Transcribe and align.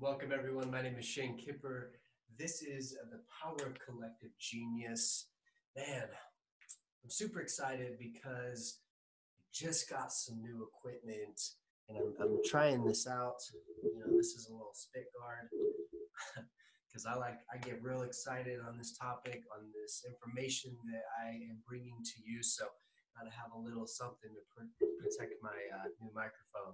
Welcome, 0.00 0.32
everyone. 0.32 0.70
My 0.70 0.80
name 0.80 0.96
is 0.98 1.04
Shane 1.04 1.36
Kipper. 1.36 1.92
This 2.38 2.62
is 2.62 2.96
the 3.12 3.20
Power 3.28 3.68
of 3.68 3.76
Collective 3.84 4.30
Genius. 4.40 5.28
Man, 5.76 6.08
I'm 7.04 7.10
super 7.10 7.42
excited 7.42 7.98
because 8.00 8.80
I 9.36 9.44
just 9.52 9.90
got 9.90 10.10
some 10.10 10.40
new 10.40 10.66
equipment 10.72 11.38
and 11.90 11.98
I'm, 11.98 12.14
I'm 12.18 12.40
trying 12.46 12.82
this 12.82 13.06
out. 13.06 13.36
You 13.84 14.00
know, 14.00 14.16
this 14.16 14.32
is 14.32 14.48
a 14.48 14.52
little 14.52 14.72
spit 14.72 15.04
guard 15.12 15.52
because 16.88 17.04
I 17.04 17.12
like 17.20 17.36
I 17.52 17.58
get 17.58 17.82
real 17.82 18.00
excited 18.00 18.56
on 18.66 18.78
this 18.78 18.96
topic, 18.96 19.42
on 19.52 19.68
this 19.76 20.02
information 20.08 20.78
that 20.90 21.04
I 21.20 21.28
am 21.28 21.60
bringing 21.68 22.00
to 22.00 22.16
you. 22.24 22.42
So, 22.42 22.64
gotta 23.18 23.36
have 23.36 23.52
a 23.52 23.60
little 23.60 23.86
something 23.86 24.32
to 24.32 24.42
pr- 24.48 24.72
protect 24.96 25.34
my 25.42 25.60
uh, 25.76 25.92
new 26.00 26.08
microphone. 26.14 26.72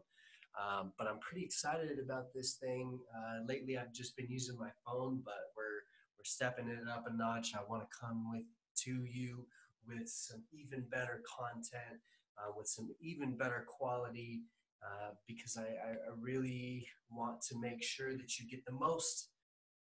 Um, 0.57 0.93
but 0.97 1.07
I'm 1.07 1.19
pretty 1.19 1.45
excited 1.45 1.99
about 2.03 2.33
this 2.35 2.55
thing. 2.55 2.99
Uh, 3.15 3.45
lately, 3.47 3.77
I've 3.77 3.93
just 3.93 4.17
been 4.17 4.29
using 4.29 4.59
my 4.59 4.71
phone, 4.87 5.21
but 5.25 5.53
we're 5.57 5.85
we're 6.17 6.25
stepping 6.25 6.69
it 6.69 6.89
up 6.89 7.05
a 7.07 7.15
notch. 7.15 7.53
I 7.55 7.61
want 7.69 7.83
to 7.83 7.99
come 8.01 8.31
with 8.33 8.45
to 8.85 9.05
you 9.05 9.47
with 9.87 10.09
some 10.09 10.43
even 10.53 10.85
better 10.91 11.23
content, 11.39 12.01
uh, 12.39 12.53
with 12.57 12.67
some 12.67 12.89
even 13.01 13.37
better 13.37 13.67
quality, 13.69 14.43
uh, 14.85 15.11
because 15.27 15.57
I, 15.57 15.63
I, 15.63 15.95
really 16.21 16.87
want 17.11 17.41
to 17.49 17.61
make 17.61 17.83
sure 17.83 18.13
that 18.17 18.39
you 18.39 18.49
get 18.49 18.65
the 18.67 18.73
most 18.73 19.31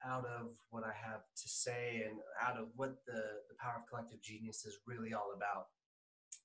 out 0.04 0.24
of 0.26 0.50
what 0.70 0.84
I 0.84 0.92
have 0.92 1.22
to 1.36 1.48
say 1.48 2.04
and 2.06 2.18
out 2.40 2.56
of 2.58 2.68
what 2.76 2.96
the, 3.06 3.20
the 3.48 3.56
power 3.58 3.80
of 3.82 3.88
collective 3.88 4.22
genius 4.22 4.64
is 4.64 4.78
really 4.86 5.12
all 5.12 5.32
about. 5.34 5.66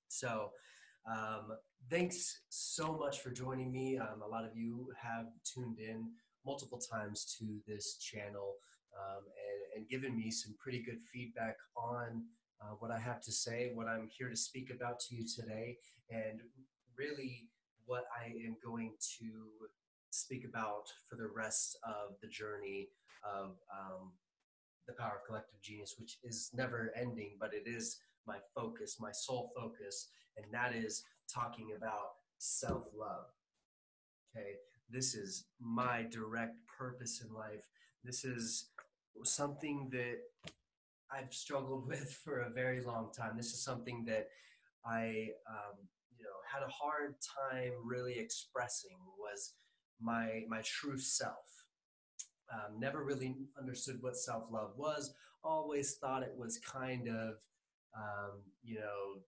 So, 0.08 0.52
um, 1.10 1.58
thanks 1.90 2.42
so 2.50 2.94
much 2.94 3.22
for 3.22 3.32
joining 3.32 3.72
me. 3.72 3.98
Um, 3.98 4.22
a 4.24 4.28
lot 4.28 4.46
of 4.46 4.56
you 4.56 4.90
have 5.02 5.28
tuned 5.44 5.80
in 5.80 6.10
multiple 6.46 6.80
times 6.80 7.36
to 7.38 7.60
this 7.68 7.98
channel 7.98 8.56
um, 8.98 9.24
and, 9.24 9.82
and 9.82 9.90
given 9.90 10.16
me 10.16 10.32
some 10.32 10.56
pretty 10.60 10.82
good 10.82 11.00
feedback 11.14 11.56
on 11.76 12.24
uh, 12.62 12.76
what 12.80 12.92
I 12.92 13.00
have 13.00 13.22
to 13.22 13.32
say, 13.32 13.72
what 13.74 13.88
I'm 13.88 14.08
here 14.16 14.30
to 14.30 14.36
speak 14.36 14.72
about 14.72 15.00
to 15.02 15.16
you 15.16 15.26
today, 15.28 15.78
and 16.10 16.42
really 16.98 17.48
what 17.86 18.04
I 18.16 18.28
am 18.46 18.56
going 18.64 18.94
to 19.20 19.32
speak 20.12 20.46
about 20.46 20.86
for 21.10 21.16
the 21.16 21.30
rest 21.36 21.78
of 21.84 22.16
the 22.22 22.28
journey 22.28 22.90
of 23.24 23.56
um, 23.72 24.12
the 24.88 24.94
power 24.94 25.20
of 25.22 25.28
collective 25.28 25.62
genius, 25.62 25.96
which 26.00 26.18
is 26.24 26.52
never 26.54 26.92
ending, 26.96 27.38
but 27.40 27.54
it 27.54 27.64
is 27.66 27.98
my 28.28 28.38
focus, 28.56 28.98
my 29.00 29.12
sole 29.12 29.52
focus, 29.56 30.10
and 30.38 30.46
that 30.54 30.76
is 30.76 31.04
talking 31.34 31.70
about 31.78 32.12
self 32.38 32.84
love. 32.98 33.26
Okay, 34.36 34.54
this 34.90 35.16
is 35.16 35.46
my 35.60 36.04
direct 36.12 36.56
purpose 36.68 37.22
in 37.26 37.34
life. 37.34 37.68
This 38.04 38.24
is 38.26 38.70
something 39.24 39.90
that 39.92 40.20
I've 41.12 41.34
struggled 41.34 41.88
with 41.90 42.12
for 42.24 42.40
a 42.40 42.50
very 42.50 42.82
long 42.82 43.12
time. 43.16 43.38
This 43.38 43.54
is 43.54 43.64
something 43.64 44.06
that 44.06 44.30
I, 44.86 45.30
um, 45.48 45.78
you 46.18 46.24
know, 46.24 46.38
had 46.52 46.64
a 46.64 46.72
hard 46.72 47.16
time 47.22 47.74
really 47.84 48.18
expressing 48.18 48.98
was 49.20 49.54
my 50.02 50.44
my 50.50 50.62
true 50.64 50.98
self. 50.98 51.66
Um, 52.52 52.80
never 52.80 53.04
really 53.04 53.36
understood 53.58 53.98
what 54.02 54.18
self 54.18 54.44
love 54.52 54.74
was. 54.78 55.14
Always 55.44 55.96
thought 55.96 56.24
it 56.24 56.36
was 56.38 56.60
kind 56.60 57.08
of, 57.08 57.36
um, 57.96 58.42
you 58.64 58.76
know, 58.76 59.22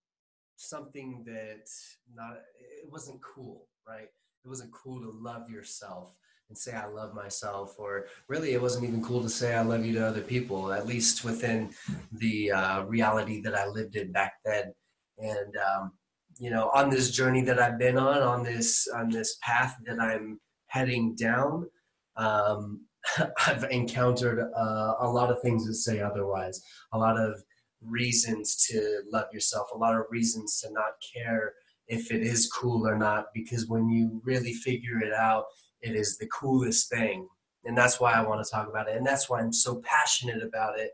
something 0.55 1.23
that 1.25 1.67
not 2.13 2.37
it 2.81 2.91
wasn't 2.91 3.21
cool, 3.21 3.67
right? 3.87 4.09
It 4.45 4.47
wasn't 4.47 4.71
cool 4.71 5.01
to 5.01 5.11
love 5.11 5.49
yourself 5.49 6.13
and 6.49 6.57
say 6.57 6.73
I 6.73 6.87
love 6.87 7.13
myself, 7.13 7.75
or 7.77 8.07
really, 8.27 8.53
it 8.53 8.61
wasn't 8.61 8.85
even 8.85 9.03
cool 9.03 9.21
to 9.21 9.29
say 9.29 9.55
I 9.55 9.61
love 9.61 9.85
you 9.85 9.93
to 9.93 10.07
other 10.07 10.21
people. 10.21 10.71
At 10.73 10.87
least 10.87 11.23
within 11.23 11.71
the 12.11 12.51
uh, 12.51 12.83
reality 12.83 13.41
that 13.41 13.55
I 13.55 13.67
lived 13.67 13.95
in 13.95 14.11
back 14.11 14.33
then, 14.45 14.73
and 15.17 15.55
um, 15.57 15.91
you 16.39 16.49
know, 16.49 16.69
on 16.73 16.89
this 16.89 17.11
journey 17.11 17.41
that 17.43 17.59
I've 17.59 17.79
been 17.79 17.97
on, 17.97 18.21
on 18.21 18.43
this 18.43 18.87
on 18.87 19.09
this 19.09 19.37
path 19.41 19.75
that 19.85 19.99
I'm 19.99 20.39
heading 20.67 21.15
down. 21.15 21.69
Um, 22.15 22.81
I've 23.47 23.65
encountered 23.65 24.39
uh, 24.39 24.93
a 24.99 25.07
lot 25.07 25.29
of 25.29 25.41
things 25.41 25.65
that 25.67 25.73
say 25.73 25.99
otherwise, 25.99 26.61
a 26.93 26.97
lot 26.97 27.19
of 27.19 27.43
reasons 27.85 28.65
to 28.67 29.01
love 29.11 29.25
yourself, 29.33 29.67
a 29.73 29.77
lot 29.77 29.95
of 29.95 30.05
reasons 30.09 30.59
to 30.61 30.71
not 30.71 30.93
care 31.13 31.53
if 31.87 32.11
it 32.11 32.21
is 32.21 32.51
cool 32.51 32.87
or 32.87 32.97
not, 32.97 33.25
because 33.33 33.67
when 33.67 33.89
you 33.89 34.21
really 34.23 34.53
figure 34.53 34.99
it 34.99 35.13
out, 35.13 35.45
it 35.81 35.95
is 35.95 36.17
the 36.17 36.27
coolest 36.27 36.89
thing. 36.89 37.27
And 37.65 37.77
that's 37.77 37.99
why 37.99 38.13
I 38.13 38.21
want 38.21 38.43
to 38.43 38.49
talk 38.49 38.69
about 38.69 38.87
it. 38.89 38.97
And 38.97 39.05
that's 39.05 39.29
why 39.29 39.39
I'm 39.39 39.53
so 39.53 39.81
passionate 39.83 40.41
about 40.41 40.79
it, 40.79 40.91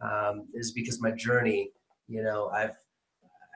um, 0.00 0.46
is 0.54 0.72
because 0.72 1.00
my 1.00 1.10
journey, 1.12 1.70
you 2.08 2.22
know, 2.22 2.48
I've 2.48 2.76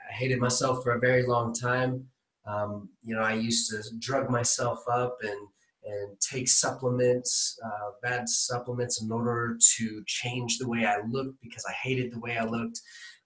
I 0.09 0.13
hated 0.13 0.39
myself 0.39 0.85
for 0.85 0.93
a 0.93 1.01
very 1.01 1.27
long 1.27 1.53
time. 1.53 2.07
Um, 2.47 2.89
you 3.03 3.15
know, 3.15 3.23
I 3.23 3.35
used 3.35 3.71
to 3.71 3.83
drug 3.99 4.31
myself 4.31 4.79
up 4.89 5.19
and 5.23 5.49
and 5.87 6.21
take 6.21 6.49
supplements, 6.49 7.59
uh, 7.65 7.91
bad 8.03 8.29
supplements, 8.29 9.03
in 9.03 9.11
order 9.13 9.57
to 9.77 10.03
change 10.07 10.59
the 10.59 10.69
way 10.69 10.85
I 10.85 10.99
looked 11.09 11.41
because 11.41 11.65
I 11.65 11.73
hated 11.73 12.13
the 12.13 12.19
way 12.19 12.37
I 12.37 12.45
looked. 12.45 12.81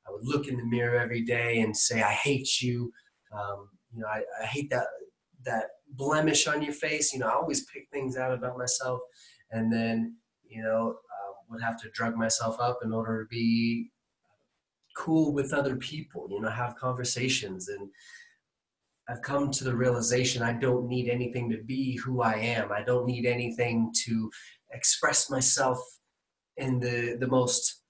I 0.07 0.13
would 0.13 0.27
look 0.27 0.47
in 0.47 0.57
the 0.57 0.65
mirror 0.65 0.99
every 1.01 1.23
day 1.23 1.61
and 1.61 1.77
say, 1.77 2.03
"I 2.03 2.13
hate 2.13 2.61
you." 2.61 2.93
Um, 3.33 3.69
you 3.93 4.03
know, 4.03 4.09
I, 4.09 4.23
I, 4.43 4.47
hate 4.47 4.71
that 4.71 4.87
that 5.45 5.65
blemish 5.89 6.47
on 6.47 6.63
your 6.63 6.73
face. 6.75 7.13
You 7.13 7.21
know, 7.21 7.29
I 7.29 7.35
always 7.35 7.65
pick 7.65 7.89
things 7.93 8.17
out 8.17 8.33
about 8.33 8.59
myself, 8.59 9.01
and 9.51 9.73
then 9.73 10.17
you 10.45 10.63
know 10.63 10.91
uh, 10.91 11.33
would 11.49 11.63
have 11.63 11.81
to 11.83 11.91
drug 11.91 12.17
myself 12.17 12.61
up 12.61 12.81
in 12.83 12.93
order 12.93 13.25
to 13.25 13.29
be 13.29 13.91
cool 14.97 15.33
with 15.33 15.53
other 15.53 15.77
people. 15.77 16.29
You 16.31 16.41
know, 16.41 16.51
have 16.51 16.77
conversations 16.77 17.69
and 17.69 17.89
I've 19.11 19.23
come 19.23 19.51
to 19.51 19.65
the 19.65 19.75
realization 19.75 20.43
I 20.43 20.53
don't 20.53 20.87
need 20.87 21.09
anything 21.09 21.51
to 21.51 21.59
be 21.59 21.97
who 21.97 22.23
I 22.23 22.35
am. 22.35 22.71
I 22.71 22.83
don't 22.83 23.07
need 23.07 23.27
anything 23.27 23.93
to 24.05 24.31
express 24.73 25.29
myself 25.29 25.79
in 26.57 26.79
the 26.79 27.17
the 27.19 27.27
most 27.27 27.83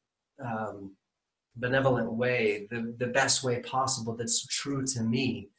um, 0.42 0.96
benevolent 1.56 2.12
way, 2.12 2.66
the 2.70 2.94
the 2.98 3.08
best 3.08 3.44
way 3.44 3.60
possible 3.60 4.16
that's 4.16 4.46
true 4.46 4.84
to 4.86 5.02
me. 5.02 5.50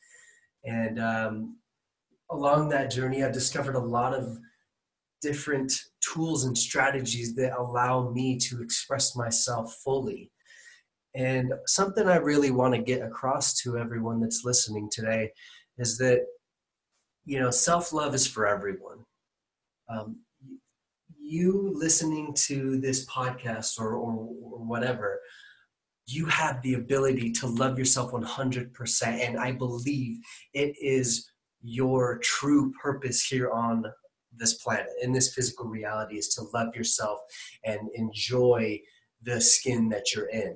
And 0.65 0.99
um, 0.99 1.57
along 2.31 2.69
that 2.69 2.89
journey, 2.89 3.23
I've 3.23 3.33
discovered 3.33 3.75
a 3.75 3.79
lot 3.79 4.13
of 4.13 4.39
different 5.21 5.71
tools 6.01 6.45
and 6.45 6.57
strategies 6.57 7.35
that 7.35 7.55
allow 7.55 8.09
me 8.09 8.37
to 8.37 8.63
express 8.63 9.15
myself 9.15 9.75
fully. 9.83 10.30
And 11.15 11.53
something 11.65 12.07
I 12.07 12.17
really 12.17 12.51
want 12.51 12.73
to 12.73 12.81
get 12.81 13.01
across 13.01 13.53
to 13.61 13.77
everyone 13.77 14.21
that's 14.21 14.45
listening 14.45 14.89
today 14.91 15.31
is 15.77 15.97
that, 15.97 16.21
you 17.25 17.39
know, 17.39 17.51
self 17.51 17.91
love 17.91 18.15
is 18.15 18.25
for 18.25 18.47
everyone. 18.47 18.99
Um, 19.89 20.17
you 21.19 21.71
listening 21.75 22.33
to 22.35 22.79
this 22.79 23.05
podcast 23.05 23.79
or, 23.79 23.95
or, 23.95 24.13
or 24.41 24.65
whatever, 24.65 25.19
you 26.07 26.25
have 26.25 26.61
the 26.61 26.75
ability 26.75 27.31
to 27.31 27.47
love 27.47 27.77
yourself 27.77 28.11
100%. 28.11 29.03
And 29.03 29.37
I 29.37 29.51
believe 29.51 30.17
it 30.53 30.75
is 30.81 31.29
your 31.61 32.19
true 32.19 32.73
purpose 32.81 33.23
here 33.23 33.51
on 33.51 33.85
this 34.35 34.55
planet, 34.55 34.87
in 35.01 35.11
this 35.11 35.33
physical 35.33 35.65
reality, 35.65 36.17
is 36.17 36.29
to 36.29 36.43
love 36.53 36.75
yourself 36.75 37.19
and 37.65 37.89
enjoy 37.93 38.79
the 39.21 39.39
skin 39.39 39.89
that 39.89 40.13
you're 40.13 40.29
in. 40.29 40.55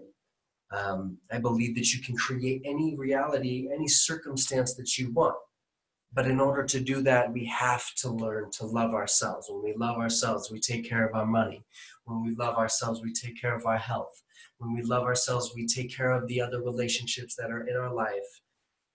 Um, 0.72 1.18
I 1.32 1.38
believe 1.38 1.76
that 1.76 1.94
you 1.94 2.02
can 2.02 2.16
create 2.16 2.62
any 2.66 2.96
reality, 2.96 3.70
any 3.74 3.88
circumstance 3.88 4.74
that 4.76 4.98
you 4.98 5.12
want. 5.12 5.36
But 6.14 6.28
in 6.28 6.40
order 6.40 6.64
to 6.64 6.80
do 6.80 7.02
that, 7.02 7.32
we 7.32 7.46
have 7.46 7.84
to 7.96 8.10
learn 8.10 8.50
to 8.52 8.66
love 8.66 8.94
ourselves. 8.94 9.48
When 9.50 9.62
we 9.62 9.76
love 9.78 9.98
ourselves, 9.98 10.50
we 10.50 10.60
take 10.60 10.88
care 10.88 11.06
of 11.06 11.14
our 11.14 11.26
money. 11.26 11.66
When 12.06 12.24
we 12.24 12.34
love 12.36 12.56
ourselves, 12.56 13.02
we 13.04 13.12
take 13.12 13.40
care 13.40 13.56
of 13.56 13.66
our 13.66 13.78
health. 13.78 14.22
When 14.58 14.74
we 14.74 14.82
love 14.82 15.04
ourselves, 15.04 15.52
we 15.54 15.68
take 15.68 15.94
care 15.96 16.12
of 16.12 16.28
the 16.28 16.40
other 16.40 16.62
relationships 16.62 17.36
that 17.36 17.52
are 17.52 17.68
in 17.68 17.76
our 17.76 17.94
life, 17.94 18.42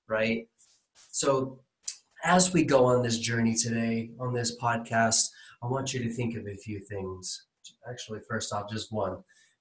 right? 0.09 0.49
So, 1.11 1.61
as 2.25 2.53
we 2.53 2.65
go 2.65 2.87
on 2.87 3.03
this 3.03 3.19
journey 3.19 3.55
today, 3.55 4.11
on 4.19 4.33
this 4.33 4.59
podcast, 4.59 5.29
I 5.63 5.67
want 5.67 5.93
you 5.93 6.03
to 6.03 6.13
think 6.13 6.37
of 6.37 6.47
a 6.47 6.57
few 6.57 6.81
things. 6.81 7.47
Actually, 7.89 8.21
first 8.29 8.53
off, 8.53 8.71
just 8.71 8.93
one 8.93 9.19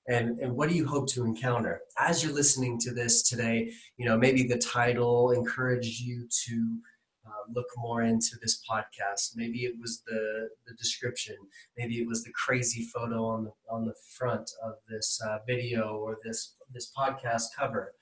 and, 0.09 0.39
and 0.39 0.55
what 0.55 0.69
do 0.69 0.75
you 0.75 0.85
hope 0.85 1.07
to 1.09 1.23
encounter? 1.23 1.81
As 1.97 2.23
you're 2.23 2.33
listening 2.33 2.79
to 2.79 2.91
this 2.91 3.23
today 3.23 3.71
you 3.97 4.05
know 4.05 4.17
maybe 4.17 4.43
the 4.43 4.57
title 4.57 5.31
encouraged 5.31 6.01
you 6.01 6.27
to 6.45 6.77
uh, 7.25 7.43
look 7.53 7.67
more 7.77 8.01
into 8.01 8.37
this 8.41 8.61
podcast. 8.69 9.35
Maybe 9.35 9.59
it 9.59 9.75
was 9.79 10.01
the 10.05 10.49
the 10.67 10.73
description. 10.75 11.35
Maybe 11.77 11.95
it 11.95 12.07
was 12.07 12.23
the 12.23 12.31
crazy 12.31 12.83
photo 12.93 13.25
on 13.25 13.43
the 13.45 13.51
on 13.69 13.85
the 13.85 13.95
front 14.17 14.49
of 14.63 14.73
this 14.87 15.21
uh, 15.25 15.39
video 15.47 15.97
or 15.97 16.17
this 16.23 16.55
this 16.73 16.91
podcast 16.97 17.45
cover. 17.57 17.93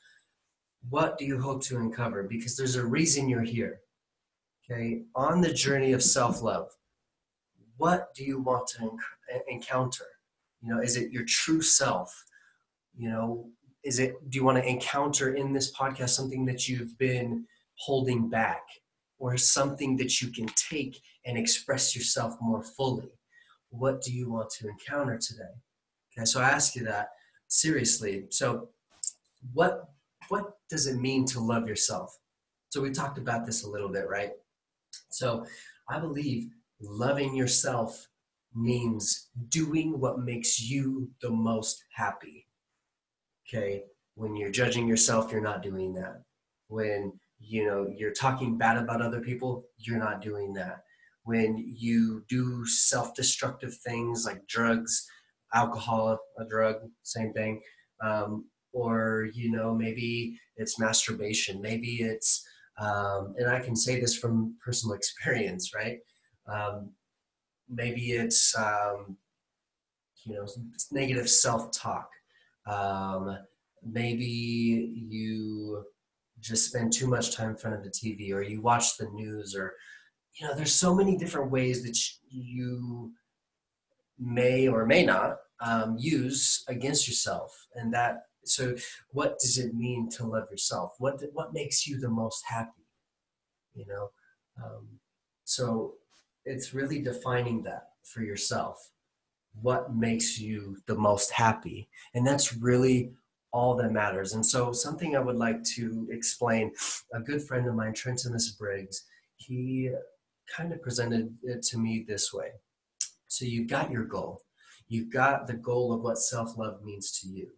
What 0.89 1.18
do 1.18 1.25
you 1.25 1.39
hope 1.42 1.63
to 1.63 1.77
uncover? 1.77 2.24
Because 2.24 2.56
there's 2.56 2.75
a 2.75 2.86
reason 2.86 3.27
you're 3.27 3.42
here 3.42 3.81
okay? 4.69 5.03
On 5.15 5.42
the 5.42 5.53
journey 5.53 5.94
of 5.94 6.03
self-love 6.03 6.69
what 7.77 8.13
do 8.15 8.24
you 8.24 8.42
want 8.42 8.68
to 8.68 8.92
encounter? 9.48 10.06
You 10.62 10.74
know, 10.74 10.81
is 10.81 10.98
it 10.98 11.12
your 11.12 11.24
true 11.25 11.62
self? 11.62 12.13
You 12.95 13.09
know, 13.09 13.50
is 13.83 14.00
it 14.00 14.15
do 14.30 14.38
you 14.38 14.44
want 14.44 14.57
to 14.57 14.68
encounter 14.68 15.36
in 15.36 15.54
this 15.54 15.75
podcast 15.75 16.09
something 16.09 16.45
that 16.45 16.68
you've 16.68 16.98
been 16.98 17.45
holding 17.75 18.30
back 18.30 18.63
or 19.19 19.38
something 19.38 19.95
that 19.98 20.21
you 20.21 20.31
can 20.31 20.48
take 20.69 21.00
and 21.25 21.38
express 21.38 21.95
yourself 21.95 22.36
more 22.42 22.63
fully? 22.63 23.09
What 23.69 24.01
do 24.01 24.12
you 24.12 24.31
want 24.31 24.50
to 24.51 24.68
encounter 24.68 25.18
today? 25.18 25.54
Okay, 26.18 26.25
so 26.25 26.42
I 26.42 26.50
ask 26.50 26.75
you 26.75 26.83
that 26.86 27.10
seriously. 27.48 28.25
So 28.30 28.69
what 29.53 29.89
what 30.30 30.53
does 30.69 30.88
it 30.88 30.98
mean 30.98 31.25
to 31.27 31.39
love 31.39 31.68
yourself? 31.68 32.18
So 32.69 32.81
we 32.81 32.92
talked 32.92 33.18
about 33.18 33.45
this 33.45 33.63
a 33.63 33.69
little 33.69 33.89
bit, 33.89 34.10
right? 34.10 34.31
So 35.10 35.45
I 35.89 36.00
believe 36.00 36.50
loving 36.81 37.36
yourself 37.36 38.07
means 38.54 39.30
doing 39.50 40.00
what 40.00 40.20
makes 40.20 40.60
you 40.60 41.10
the 41.22 41.30
most 41.30 41.84
happy. 41.94 42.48
Okay? 43.48 43.84
When 44.16 44.36
you're 44.36 44.52
judging 44.52 44.88
yourself, 44.88 45.32
you're 45.32 45.42
not 45.42 45.62
doing 45.62 45.94
that. 45.94 46.24
When 46.68 47.14
you 47.40 47.66
know 47.66 47.88
you're 47.96 48.14
talking 48.14 48.58
bad 48.58 48.78
about 48.78 49.02
other 49.02 49.22
people, 49.22 49.66
you're 49.78 50.00
not 50.00 50.22
doing 50.22 50.54
that. 50.54 50.84
When 51.24 51.58
you 51.58 52.24
do 52.28 52.66
self-destructive 52.66 53.76
things 53.86 54.26
like 54.26 54.48
drugs, 54.48 55.08
alcohol, 55.54 56.20
a 56.40 56.46
drug, 56.46 56.78
same 57.04 57.32
thing, 57.34 57.62
um, 58.02 58.46
or 58.74 59.28
you 59.34 59.52
know 59.52 59.74
maybe 59.74 60.40
it's 60.58 60.80
masturbation, 60.80 61.62
maybe 61.62 62.02
it's 62.02 62.44
um, 62.80 63.34
and 63.38 63.50
I 63.50 63.60
can 63.60 63.76
say 63.76 64.00
this 64.00 64.18
from 64.18 64.56
personal 64.64 64.96
experience, 64.98 65.74
right? 65.76 66.00
Um, 66.48 66.92
maybe 67.69 68.12
it's 68.12 68.58
um, 68.58 69.18
you 70.25 70.36
know 70.36 70.48
negative 70.92 71.30
self-talk. 71.30 72.10
Um, 72.66 73.38
maybe 73.84 74.25
you 75.10 75.84
just 76.40 76.69
spend 76.69 76.94
too 76.94 77.08
much 77.08 77.36
time 77.36 77.52
in 77.52 77.58
front 77.58 77.75
of 77.78 77.84
the 77.84 77.90
TV, 77.90 78.34
or 78.34 78.42
you 78.42 78.62
watch 78.62 78.98
the 78.98 79.10
news, 79.14 79.56
or 79.56 79.74
you 80.40 80.48
know, 80.48 80.56
there's 80.56 80.74
so 80.74 80.94
many 80.94 81.18
different 81.18 81.52
ways 81.52 81.84
that 81.84 81.98
you 82.30 83.12
may 84.20 84.68
or 84.68 84.86
may 84.86 85.06
not 85.06 85.38
um, 85.62 85.96
use 86.00 86.63
against 86.68 87.08
yourself, 87.08 87.68
and 87.75 87.94
that. 87.94 88.24
So, 88.46 88.75
what 89.10 89.40
does 89.40 89.58
it 89.58 89.74
mean 89.74 90.10
to 90.12 90.25
love 90.25 90.46
yourself? 90.50 90.94
What 91.00 91.22
what 91.34 91.54
makes 91.54 91.86
you 91.88 92.00
the 92.00 92.10
most 92.10 92.44
happy? 92.48 92.88
You 93.74 93.86
know, 93.88 94.10
um, 94.63 94.88
so 95.44 95.96
it's 96.48 96.74
really 96.74 97.02
defining 97.02 97.64
that 97.64 97.90
for 98.04 98.22
yourself. 98.22 98.92
What 99.62 99.96
makes 99.96 100.40
you 100.40 100.78
the 100.86 100.96
most 100.96 101.32
happy? 101.32 101.90
And 102.14 102.26
that's 102.26 102.56
really 102.56 103.12
all 103.52 103.76
that 103.76 103.92
matters. 103.92 104.34
And 104.34 104.46
so 104.46 104.72
something 104.72 105.16
i 105.16 105.20
would 105.20 105.38
like 105.38 105.64
to 105.76 106.08
explain 106.12 106.72
a 107.14 107.20
good 107.20 107.42
friend 107.42 107.68
of 107.68 107.76
mine 107.76 107.94
Trentimus 107.94 108.58
briggs 108.58 109.06
he 109.38 109.92
kind 110.56 110.74
of 110.74 110.82
presented 110.82 111.36
it 111.44 111.62
to 111.62 111.78
me 111.78 112.06
this 112.08 112.34
way. 112.34 112.52
So 113.28 113.46
you've 113.46 113.70
got 113.70 113.92
your 113.92 114.06
goal. 114.06 114.42
You've 114.88 115.12
got 115.12 115.48
the 115.48 115.54
goal 115.54 115.94
of 115.94 116.02
what 116.02 116.18
self-love 116.18 116.84
means 116.84 117.20
to 117.20 117.28
you 117.28 117.50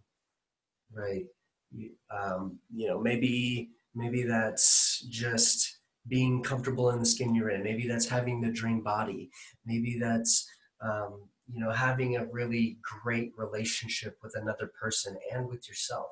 right? 0.94 1.26
You, 1.72 1.92
um, 2.12 2.60
you 2.74 2.88
know 2.88 3.00
maybe 3.00 3.70
maybe 3.96 4.24
that's 4.24 5.06
just 5.10 5.69
being 6.08 6.42
comfortable 6.42 6.90
in 6.92 7.00
the 7.00 7.06
skin 7.06 7.36
you're 7.36 7.50
in. 7.50 7.64
Maybe 7.64 7.88
that's 7.88 8.08
having 8.08 8.42
the 8.42 8.52
dream 8.52 8.82
body. 8.82 9.30
Maybe 9.66 9.98
that's 10.00 10.48
um, 10.82 11.28
you 11.52 11.60
know 11.60 11.72
having 11.72 12.18
a 12.18 12.26
really 12.26 12.78
great 13.04 13.32
relationship 13.38 14.18
with 14.24 14.34
another 14.36 14.72
person 14.80 15.18
and 15.34 15.48
with 15.48 15.68
yourself. 15.68 16.08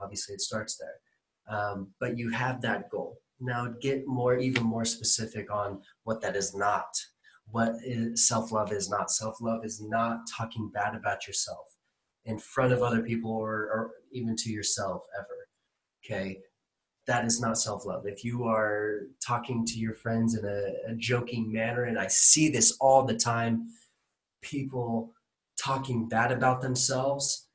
Obviously, 0.00 0.34
it 0.34 0.40
starts 0.40 0.78
there. 0.78 1.56
Um, 1.58 1.88
but 1.98 2.18
you 2.18 2.30
have 2.30 2.60
that 2.62 2.90
goal. 2.90 3.18
Now 3.40 3.74
get 3.80 4.06
more, 4.06 4.36
even 4.36 4.64
more 4.64 4.84
specific 4.84 5.50
on 5.50 5.80
what 6.04 6.20
that 6.20 6.36
is 6.36 6.54
not. 6.54 6.88
What 7.50 7.76
self-love 8.14 8.72
is 8.72 8.90
not. 8.90 9.10
Self-love 9.10 9.64
is 9.64 9.80
not 9.80 10.20
talking 10.36 10.70
bad 10.72 10.94
about 10.94 11.26
yourself 11.26 11.64
in 12.26 12.38
front 12.38 12.72
of 12.72 12.82
other 12.82 13.00
people 13.00 13.30
or, 13.30 13.54
or 13.54 13.90
even 14.12 14.36
to 14.36 14.50
yourself 14.50 15.02
ever. 15.18 15.48
Okay, 16.04 16.40
that 17.08 17.24
is 17.24 17.40
not 17.40 17.58
self 17.58 17.86
love. 17.86 18.06
If 18.06 18.22
you 18.22 18.44
are 18.44 19.08
talking 19.26 19.64
to 19.64 19.78
your 19.78 19.94
friends 19.94 20.36
in 20.36 20.44
a, 20.44 20.92
a, 20.92 20.94
joking 20.94 21.50
manner, 21.50 21.84
and 21.84 21.98
I 21.98 22.06
see 22.06 22.50
this 22.50 22.76
all 22.80 23.02
the 23.02 23.16
time, 23.16 23.66
people 24.42 25.12
talking 25.58 26.06
bad 26.06 26.30
about 26.30 26.60
themselves 26.60 27.48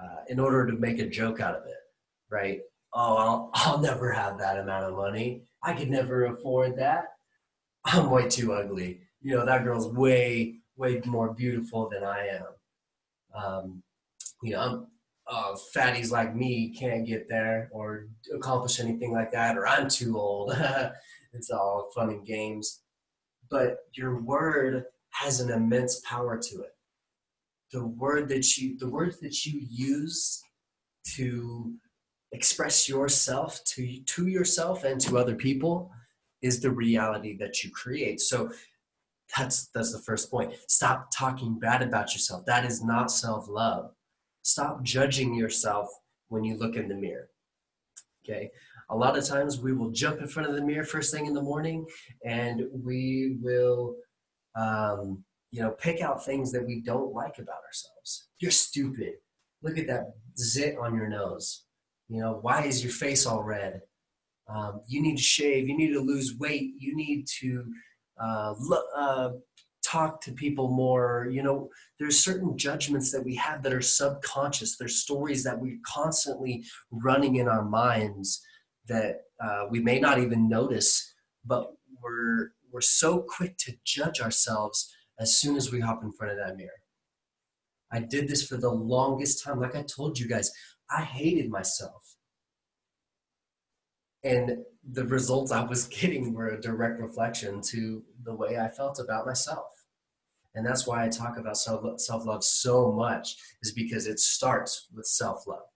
uh, 0.00 0.24
in 0.28 0.38
order 0.38 0.66
to 0.66 0.74
make 0.74 0.98
a 0.98 1.08
joke 1.08 1.40
out 1.40 1.56
of 1.56 1.64
it, 1.64 1.80
right? 2.30 2.60
Oh, 2.92 3.16
I'll, 3.16 3.50
I'll 3.54 3.80
never 3.80 4.12
have 4.12 4.38
that 4.38 4.58
amount 4.58 4.84
of 4.84 4.94
money. 4.94 5.42
I 5.62 5.72
could 5.72 5.90
never 5.90 6.26
afford 6.26 6.76
that. 6.76 7.06
I'm 7.86 8.10
way 8.10 8.28
too 8.28 8.52
ugly. 8.52 9.00
You 9.22 9.36
know, 9.36 9.46
that 9.46 9.64
girl's 9.64 9.88
way, 9.88 10.56
way 10.76 11.00
more 11.06 11.32
beautiful 11.32 11.88
than 11.88 12.04
I 12.04 12.28
am. 12.28 13.42
Um, 13.42 13.82
you 14.42 14.52
know, 14.52 14.60
I'm, 14.60 14.86
uh, 15.28 15.54
fatties 15.74 16.10
like 16.10 16.34
me 16.34 16.74
can't 16.78 17.06
get 17.06 17.28
there 17.28 17.68
or 17.72 18.06
accomplish 18.34 18.80
anything 18.80 19.12
like 19.12 19.32
that, 19.32 19.56
or 19.56 19.66
I'm 19.66 19.88
too 19.88 20.18
old. 20.18 20.52
it's 21.32 21.50
all 21.50 21.90
fun 21.94 22.10
and 22.10 22.26
games. 22.26 22.80
But 23.50 23.78
your 23.92 24.20
word 24.20 24.84
has 25.10 25.40
an 25.40 25.50
immense 25.50 26.00
power 26.00 26.38
to 26.38 26.62
it. 26.62 26.74
The 27.72 27.86
word 27.86 28.28
that 28.30 28.56
you, 28.56 28.78
the 28.78 28.88
words 28.88 29.20
that 29.20 29.44
you 29.44 29.60
use 29.70 30.42
to 31.14 31.74
express 32.32 32.88
yourself 32.88 33.62
to 33.64 34.00
to 34.00 34.26
yourself 34.26 34.84
and 34.84 35.00
to 35.02 35.18
other 35.18 35.34
people 35.34 35.90
is 36.40 36.60
the 36.60 36.70
reality 36.70 37.36
that 37.38 37.62
you 37.62 37.70
create. 37.70 38.20
So 38.20 38.50
that's 39.36 39.68
that's 39.68 39.92
the 39.92 40.00
first 40.00 40.30
point. 40.30 40.54
Stop 40.68 41.08
talking 41.16 41.58
bad 41.58 41.82
about 41.82 42.12
yourself. 42.12 42.44
That 42.46 42.64
is 42.64 42.82
not 42.82 43.10
self-love 43.10 43.92
Stop 44.42 44.82
judging 44.82 45.34
yourself 45.34 45.88
when 46.28 46.44
you 46.44 46.56
look 46.56 46.76
in 46.76 46.88
the 46.88 46.94
mirror. 46.94 47.28
Okay. 48.24 48.50
A 48.90 48.96
lot 48.96 49.16
of 49.16 49.24
times 49.24 49.60
we 49.60 49.72
will 49.72 49.90
jump 49.90 50.20
in 50.20 50.28
front 50.28 50.48
of 50.48 50.54
the 50.54 50.62
mirror 50.62 50.84
first 50.84 51.12
thing 51.12 51.26
in 51.26 51.34
the 51.34 51.42
morning 51.42 51.86
and 52.24 52.62
we 52.72 53.36
will, 53.40 53.96
um, 54.54 55.24
you 55.50 55.62
know, 55.62 55.70
pick 55.70 56.00
out 56.00 56.24
things 56.24 56.52
that 56.52 56.64
we 56.64 56.80
don't 56.80 57.12
like 57.12 57.38
about 57.38 57.62
ourselves. 57.66 58.28
You're 58.38 58.50
stupid. 58.50 59.14
Look 59.62 59.78
at 59.78 59.86
that 59.86 60.12
zit 60.38 60.76
on 60.78 60.94
your 60.94 61.08
nose. 61.08 61.64
You 62.08 62.20
know, 62.20 62.38
why 62.42 62.64
is 62.64 62.82
your 62.82 62.92
face 62.92 63.26
all 63.26 63.42
red? 63.42 63.80
Um, 64.48 64.80
you 64.86 65.00
need 65.00 65.16
to 65.16 65.22
shave. 65.22 65.68
You 65.68 65.76
need 65.76 65.92
to 65.92 66.00
lose 66.00 66.36
weight. 66.38 66.72
You 66.78 66.94
need 66.96 67.26
to 67.40 67.64
uh, 68.22 68.54
uh, 68.96 69.30
talk 69.92 70.20
to 70.22 70.32
people 70.32 70.68
more 70.68 71.28
you 71.30 71.42
know 71.42 71.68
there's 71.98 72.18
certain 72.18 72.56
judgments 72.56 73.12
that 73.12 73.24
we 73.24 73.34
have 73.36 73.62
that 73.62 73.72
are 73.72 73.80
subconscious. 73.80 74.76
There's 74.76 74.96
stories 74.96 75.44
that 75.44 75.60
we're 75.60 75.78
constantly 75.86 76.64
running 76.90 77.36
in 77.36 77.46
our 77.46 77.64
minds 77.64 78.44
that 78.88 79.20
uh, 79.40 79.66
we 79.70 79.80
may 79.80 80.00
not 80.00 80.18
even 80.18 80.48
notice 80.48 81.14
but 81.44 81.72
we're 82.02 82.50
we're 82.72 82.80
so 82.80 83.20
quick 83.20 83.56
to 83.58 83.72
judge 83.84 84.20
ourselves 84.20 84.92
as 85.20 85.38
soon 85.38 85.56
as 85.56 85.70
we 85.70 85.78
hop 85.78 86.02
in 86.02 86.12
front 86.12 86.32
of 86.32 86.38
that 86.38 86.56
mirror. 86.56 86.70
I 87.92 88.00
did 88.00 88.26
this 88.26 88.46
for 88.46 88.56
the 88.56 88.70
longest 88.70 89.44
time. 89.44 89.60
Like 89.60 89.76
i 89.76 89.82
told 89.82 90.18
you 90.18 90.26
guys 90.28 90.50
i 90.90 91.02
hated 91.02 91.50
myself. 91.50 92.16
And 94.24 94.58
the 94.90 95.04
results 95.04 95.52
I 95.52 95.62
was 95.62 95.84
getting 96.00 96.34
were 96.34 96.50
a 96.50 96.60
direct 96.60 97.00
reflection 97.00 97.60
to 97.72 98.02
the 98.24 98.34
way 98.34 98.58
I 98.58 98.68
felt 98.68 98.98
about 98.98 99.26
myself. 99.26 99.81
And 100.54 100.66
that's 100.66 100.86
why 100.86 101.04
I 101.04 101.08
talk 101.08 101.38
about 101.38 101.56
self 101.56 102.26
love 102.26 102.44
so 102.44 102.92
much, 102.92 103.36
is 103.62 103.72
because 103.72 104.06
it 104.06 104.20
starts 104.20 104.88
with 104.94 105.06
self 105.06 105.46
love. 105.46 105.66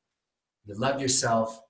You 0.66 0.74
love 0.78 1.00
yourself, 1.00 1.60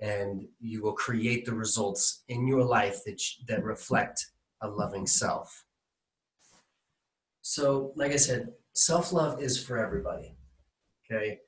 and 0.00 0.46
you 0.58 0.82
will 0.82 0.92
create 0.92 1.44
the 1.44 1.54
results 1.54 2.24
in 2.28 2.46
your 2.46 2.64
life 2.64 3.04
that, 3.04 3.20
that 3.46 3.64
reflect 3.64 4.24
a 4.62 4.68
loving 4.68 5.06
self. 5.06 5.64
So, 7.42 7.92
like 7.94 8.12
I 8.12 8.16
said, 8.16 8.48
self 8.72 9.12
love 9.12 9.40
is 9.40 9.62
for 9.62 9.78
everybody. 9.78 10.36
Okay. 11.10 11.38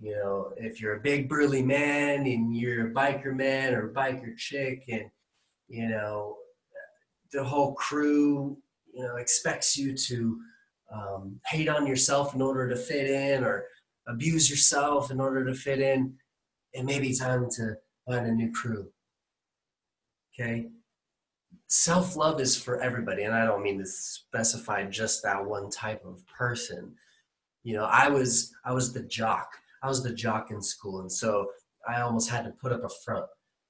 You 0.00 0.12
know, 0.16 0.52
if 0.56 0.80
you're 0.80 0.96
a 0.96 1.00
big 1.00 1.28
burly 1.28 1.62
man 1.62 2.26
and 2.26 2.56
you're 2.56 2.88
a 2.88 2.94
biker 2.94 3.34
man 3.34 3.74
or 3.74 3.90
a 3.90 3.94
biker 3.94 4.36
chick, 4.36 4.84
and, 4.88 5.06
you 5.68 5.88
know, 5.88 6.36
the 7.32 7.42
whole 7.42 7.74
crew 7.74 8.58
you 8.92 9.02
know 9.02 9.16
expects 9.16 9.76
you 9.76 9.96
to 9.96 10.38
um, 10.94 11.38
hate 11.46 11.68
on 11.68 11.86
yourself 11.86 12.34
in 12.34 12.42
order 12.42 12.68
to 12.68 12.76
fit 12.76 13.08
in 13.08 13.44
or 13.44 13.66
abuse 14.08 14.48
yourself 14.48 15.10
in 15.10 15.20
order 15.20 15.44
to 15.44 15.54
fit 15.54 15.80
in 15.80 16.14
it 16.72 16.84
may 16.84 16.98
be 16.98 17.14
time 17.14 17.46
to 17.50 17.74
find 18.06 18.26
a 18.26 18.32
new 18.32 18.50
crew 18.52 18.88
okay 20.32 20.68
self 21.68 22.16
love 22.16 22.40
is 22.40 22.56
for 22.56 22.80
everybody. 22.80 23.22
And 23.22 23.34
I 23.34 23.44
don't 23.44 23.62
mean 23.62 23.78
to 23.78 23.86
specify 23.86 24.84
just 24.84 25.22
that 25.22 25.44
one 25.44 25.70
type 25.70 26.04
of 26.04 26.26
person. 26.26 26.94
You 27.62 27.74
know, 27.74 27.84
I 27.84 28.08
was 28.08 28.52
I 28.64 28.72
was 28.72 28.92
the 28.92 29.02
jock. 29.02 29.48
I 29.82 29.88
was 29.88 30.02
the 30.02 30.12
jock 30.12 30.50
in 30.50 30.60
school, 30.60 31.00
and 31.00 31.12
so 31.12 31.46
I 31.88 32.00
almost 32.00 32.28
had 32.28 32.44
to 32.44 32.50
put 32.50 32.72
up 32.72 32.84
a 32.84 32.88
front. 33.04 33.26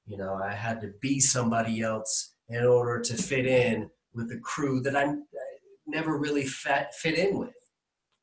You 0.07 0.17
know, 0.17 0.35
I 0.43 0.53
had 0.53 0.81
to 0.81 0.93
be 1.03 1.21
somebody 1.21 1.83
else 1.83 2.35
in 2.49 2.65
order 2.65 3.01
to 3.01 3.15
fit 3.15 3.47
in 3.47 3.91
with 4.15 4.29
the 4.29 4.39
crew 4.39 4.81
that 4.81 4.97
I 4.97 5.15
never 5.87 6.19
really 6.19 6.45
fit, 6.45 6.95
fit 6.95 7.19
in 7.19 7.39
with. 7.39 7.55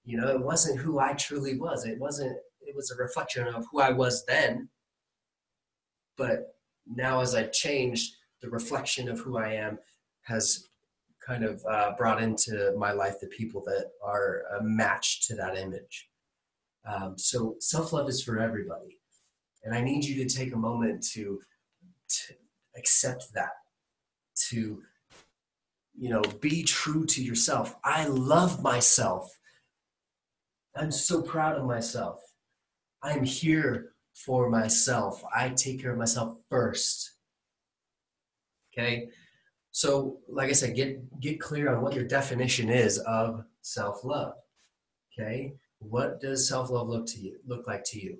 You 0.04 0.18
know, 0.18 0.27
it 0.27 0.39
wasn't 0.39 0.80
who 0.80 1.00
I 1.00 1.13
truly 1.13 1.58
was. 1.58 1.86
It 1.86 2.00
wasn't, 2.00 2.38
it 2.62 2.75
was 2.75 2.92
a 2.92 3.01
reflection 3.01 3.48
of 3.48 3.65
who 3.72 3.80
I 3.80 3.92
was 3.92 4.24
then. 4.25 4.70
But 6.18 6.56
now, 6.88 7.22
as 7.22 7.34
I've 7.34 7.51
changed, 7.51 8.15
the 8.42 8.50
reflection 8.50 9.10
of 9.10 9.20
who 9.20 9.38
I 9.38 9.54
am 9.54 9.80
has 10.24 10.68
kind 11.25 11.44
of 11.44 11.63
uh, 11.70 11.94
brought 11.98 12.22
into 12.22 12.74
my 12.77 12.92
life 12.92 13.15
the 13.20 13.27
people 13.27 13.63
that 13.65 13.92
are 14.04 14.44
a 14.60 14.63
match 14.63 15.27
to 15.27 15.36
that 15.36 15.58
image. 15.58 16.10
Um, 16.86 17.18
so 17.18 17.56
self 17.60 17.94
love 17.94 18.08
is 18.08 18.22
for 18.22 18.39
everybody. 18.39 19.00
And 19.63 19.74
I 19.74 19.82
need 19.82 20.06
you 20.06 20.24
to 20.24 20.36
take 20.36 20.54
a 20.54 20.58
moment 20.58 21.04
to, 21.13 21.42
to 22.08 22.34
accept 22.77 23.34
that, 23.34 23.54
to 24.50 24.84
you 25.97 26.09
know, 26.09 26.21
be 26.41 26.63
true 26.63 27.05
to 27.05 27.23
yourself. 27.23 27.75
I 27.83 28.07
love 28.07 28.61
myself. 28.61 29.29
I'm 30.75 30.91
so 30.91 31.21
proud 31.21 31.57
of 31.57 31.65
myself. 31.65 32.19
I'm 33.01 33.23
here 33.23 33.93
for 34.13 34.49
myself. 34.49 35.23
I 35.33 35.49
take 35.49 35.81
care 35.81 35.91
of 35.91 35.97
myself 35.97 36.37
first. 36.49 37.11
Okay? 38.73 39.09
So, 39.71 40.19
like 40.29 40.49
I 40.49 40.53
said, 40.53 40.75
get 40.75 41.19
get 41.19 41.39
clear 41.39 41.73
on 41.73 41.81
what 41.81 41.93
your 41.93 42.05
definition 42.05 42.69
is 42.69 42.97
of 42.99 43.43
self-love. 43.61 44.33
Okay? 45.13 45.53
What 45.79 46.19
does 46.19 46.47
self-love 46.47 46.89
look 46.89 47.05
to 47.07 47.19
you 47.19 47.37
look 47.45 47.67
like 47.67 47.83
to 47.85 47.99
you? 48.01 48.17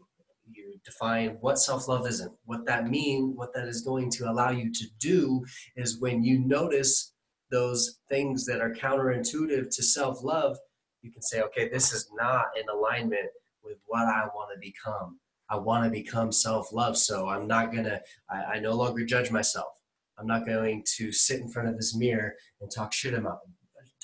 You 0.52 0.76
define 0.86 1.38
what 1.42 1.60
self-love 1.60 2.08
isn't. 2.08 2.32
What 2.46 2.66
that 2.66 2.88
mean, 2.88 3.36
what 3.36 3.54
that 3.54 3.68
is 3.68 3.82
going 3.82 4.12
to 4.12 4.30
allow 4.30 4.52
you 4.52 4.72
to 4.72 4.86
do 5.00 5.44
is 5.76 6.00
when 6.00 6.24
you 6.24 6.40
notice 6.40 7.15
those 7.52 8.00
things 8.10 8.46
that 8.46 8.62
are 8.62 8.72
counterintuitive 8.74 9.74
to 9.76 9.84
self 9.84 10.24
love, 10.24 10.58
you 11.02 11.12
can 11.12 11.22
say, 11.22 11.42
okay, 11.42 11.70
this 11.70 11.94
is 11.94 12.10
not 12.16 12.46
in 12.60 12.68
alignment 12.70 13.28
with 13.64 13.78
what 13.86 14.08
I 14.08 14.26
want 14.34 14.50
to 14.54 14.60
become. 14.60 15.20
I 15.50 15.58
want 15.58 15.84
to 15.84 15.90
become 15.90 16.32
self 16.32 16.72
love. 16.74 16.98
So 16.98 17.30
I'm 17.30 17.48
not 17.48 17.72
going 17.72 17.86
to, 17.86 18.02
I 18.30 18.60
no 18.60 18.74
longer 18.74 19.06
judge 19.06 19.32
myself. 19.32 19.74
I'm 20.18 20.28
not 20.28 20.46
going 20.46 20.84
to 20.98 21.12
sit 21.12 21.42
in 21.42 21.50
front 21.50 21.70
of 21.70 21.76
this 21.76 21.96
mirror 21.96 22.34
and 22.62 22.72
talk 22.72 22.94
shit 22.94 23.14
about, 23.14 23.40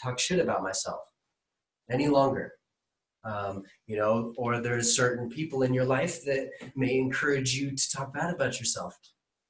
talk 0.02 0.20
shit 0.20 0.40
about 0.40 0.62
myself 0.62 1.00
any 1.90 2.08
longer. 2.08 2.54
Um, 3.24 3.64
you 3.86 3.98
know, 3.98 4.34
or 4.36 4.60
there's 4.60 4.96
certain 4.96 5.30
people 5.30 5.62
in 5.62 5.74
your 5.74 5.86
life 5.86 6.24
that 6.26 6.50
may 6.76 6.98
encourage 6.98 7.54
you 7.54 7.76
to 7.76 7.90
talk 7.92 8.14
bad 8.14 8.34
about 8.34 8.60
yourself. 8.60 8.96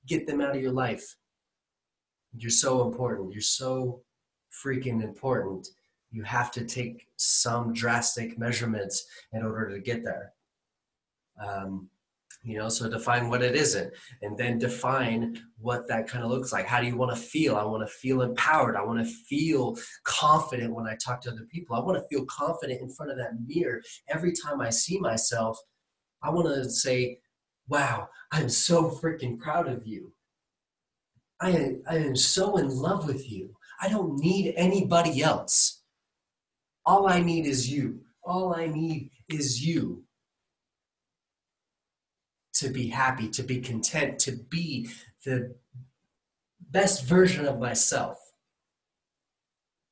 Get 0.08 0.28
them 0.28 0.42
out 0.42 0.56
of 0.56 0.62
your 0.62 0.74
life 0.74 1.16
you're 2.38 2.50
so 2.50 2.86
important. 2.86 3.34
You're 3.34 3.42
so 3.42 4.02
freaking 4.64 5.04
important. 5.04 5.68
You 6.12 6.24
have 6.24 6.52
to 6.52 6.66
take 6.66 7.08
some 7.18 7.74
drastic 7.74 8.38
measurements 8.38 9.06
in 9.34 9.44
order 9.44 9.70
to 9.70 9.80
get 9.80 10.04
there. 10.04 10.34
Um, 11.44 11.90
you 12.44 12.58
know, 12.58 12.70
so 12.70 12.90
define 12.90 13.30
what 13.30 13.44
it 13.44 13.56
isn't, 13.56 13.94
and 14.24 14.36
then 14.36 14.58
define 14.58 15.40
what 15.60 15.88
that 15.88 16.08
kind 16.08 16.24
of 16.24 16.32
looks 16.32 16.52
like. 16.52 16.66
How 16.66 16.82
do 16.82 16.88
you 16.88 16.98
want 16.98 17.16
to 17.16 17.22
feel? 17.22 17.56
I 17.56 17.64
want 17.64 17.88
to 17.88 17.94
feel 17.94 18.24
empowered. 18.24 18.76
I 18.76 18.84
want 18.84 19.00
to 19.00 19.14
feel 19.30 19.78
confident 20.06 20.74
when 20.74 20.88
I 20.88 20.96
talk 20.96 21.22
to 21.22 21.32
other 21.32 21.46
people. 21.52 21.76
I 21.76 21.82
want 21.82 22.02
to 22.02 22.08
feel 22.08 22.26
confident 22.26 22.82
in 22.82 22.90
front 22.90 23.12
of 23.12 23.18
that 23.20 23.34
mirror 23.46 23.82
every 24.10 24.34
time 24.34 24.60
I 24.60 24.72
see 24.72 25.00
myself. 25.00 25.58
I 26.24 26.32
want 26.32 26.48
to 26.48 26.70
say, 26.70 27.20
wow, 27.68 28.08
I'm 28.32 28.50
so 28.50 28.90
freaking 28.90 29.38
proud 29.38 29.68
of 29.68 29.86
you. 29.86 30.12
I 31.42 31.50
am, 31.50 31.84
I 31.90 31.98
am 31.98 32.16
so 32.16 32.58
in 32.58 32.70
love 32.70 33.08
with 33.08 33.30
you. 33.30 33.56
I 33.82 33.90
don't 33.90 34.20
need 34.20 34.54
anybody 34.56 35.24
else. 35.24 35.82
All 36.86 37.08
I 37.08 37.20
need 37.20 37.48
is 37.48 37.70
you. 37.70 38.02
All 38.24 38.54
I 38.54 38.68
need 38.68 39.10
is 39.28 39.66
you 39.66 40.04
to 42.54 42.70
be 42.70 42.88
happy, 42.88 43.28
to 43.30 43.42
be 43.42 43.60
content, 43.60 44.20
to 44.20 44.34
be 44.34 44.90
the 45.26 45.56
best 46.70 47.06
version 47.06 47.48
of 47.48 47.60
myself. 47.60 48.20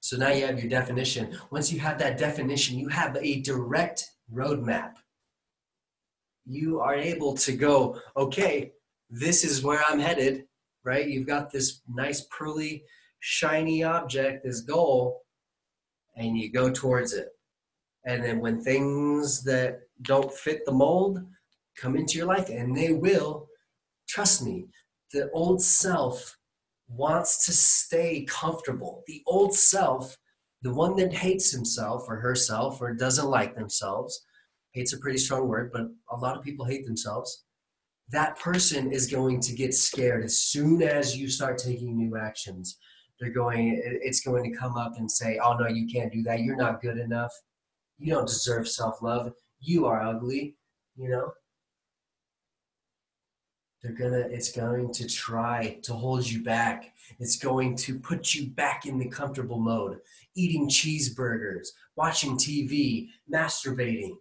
So 0.02 0.18
now 0.18 0.30
you 0.30 0.46
have 0.46 0.60
your 0.60 0.70
definition. 0.70 1.36
Once 1.50 1.72
you 1.72 1.80
have 1.80 1.98
that 1.98 2.20
definition, 2.20 2.78
you 2.78 2.90
have 2.90 3.18
a 3.20 3.42
direct 3.42 4.12
roadmap. 4.32 4.94
You 6.46 6.80
are 6.80 6.96
able 6.96 7.36
to 7.38 7.54
go, 7.54 8.00
okay, 8.16 8.74
this 9.10 9.44
is 9.44 9.64
where 9.64 9.82
I'm 9.88 10.00
headed 10.00 10.46
right? 10.84 11.08
You've 11.08 11.28
got 11.28 11.52
this 11.52 11.82
nice, 11.88 12.26
pearly, 12.32 12.84
shiny 13.20 13.84
object, 13.84 14.46
this 14.46 14.62
goal, 14.62 15.22
and 16.16 16.38
you 16.38 16.52
go 16.52 16.72
towards 16.72 17.14
it. 17.14 17.30
And 18.06 18.24
then 18.24 18.40
when 18.40 18.62
things 18.62 19.44
that 19.44 19.82
don't 20.02 20.34
fit 20.34 20.66
the 20.66 20.72
mold 20.72 21.20
come 21.78 21.96
into 21.96 22.18
your 22.18 22.28
life, 22.28 22.50
and 22.50 22.76
they 22.76 22.94
will, 22.94 23.48
trust 24.08 24.44
me, 24.44 24.68
the 25.12 25.30
old 25.32 25.62
self 25.62 26.38
wants 26.88 27.46
to 27.46 27.52
stay 27.52 28.26
comfortable. 28.28 29.04
The 29.08 29.22
old 29.28 29.54
self, 29.54 30.18
the 30.62 30.74
one 30.74 30.96
that 30.98 31.14
hates 31.14 31.52
himself 31.52 32.06
or 32.08 32.18
herself 32.18 32.82
or 32.82 32.94
doesn't 32.94 33.30
like 33.30 33.56
themselves, 33.56 34.26
hate's 34.74 34.94
a 34.94 35.00
pretty 35.00 35.18
strong 35.18 35.48
word, 35.48 35.72
but 35.72 35.88
a 36.12 36.18
lot 36.18 36.38
of 36.38 36.44
people 36.44 36.66
hate 36.66 36.86
themselves 36.86 37.44
that 38.12 38.40
person 38.40 38.92
is 38.92 39.08
going 39.08 39.40
to 39.42 39.54
get 39.54 39.74
scared 39.74 40.24
as 40.24 40.42
soon 40.42 40.82
as 40.82 41.16
you 41.16 41.30
start 41.30 41.58
taking 41.58 41.96
new 41.96 42.18
actions. 42.18 42.78
They're 43.20 43.32
going, 43.32 43.82
it's 43.84 44.22
going 44.22 44.52
to 44.52 44.58
come 44.58 44.78
up 44.78 44.94
and 44.98 45.10
say, 45.10 45.40
oh 45.44 45.56
no, 45.58 45.68
you 45.68 45.88
can't 45.88 46.12
do 46.12 46.24
that. 46.24 46.42
You're 46.42 46.56
not 46.56 46.82
good 46.82 46.98
enough. 46.98 47.32
You 47.98 48.14
don't 48.14 48.28
deserve 48.28 48.68
self 48.68 49.02
love. 49.02 49.34
You 49.60 49.86
are 49.86 50.02
ugly, 50.02 50.56
you 50.96 51.10
know? 51.10 51.32
They're 53.84 53.94
gonna, 53.94 54.28
it's 54.30 54.52
going 54.52 54.92
to 54.94 55.08
try 55.08 55.80
to 55.84 55.94
hold 55.94 56.30
you 56.30 56.44
back. 56.44 56.94
It's 57.20 57.38
going 57.38 57.76
to 57.78 58.00
put 58.00 58.34
you 58.34 58.50
back 58.50 58.86
in 58.86 58.98
the 58.98 59.08
comfortable 59.08 59.60
mode, 59.60 60.00
eating 60.36 60.68
cheeseburgers, 60.70 61.68
watching 61.96 62.38
TV, 62.38 63.08
masturbating 63.32 64.16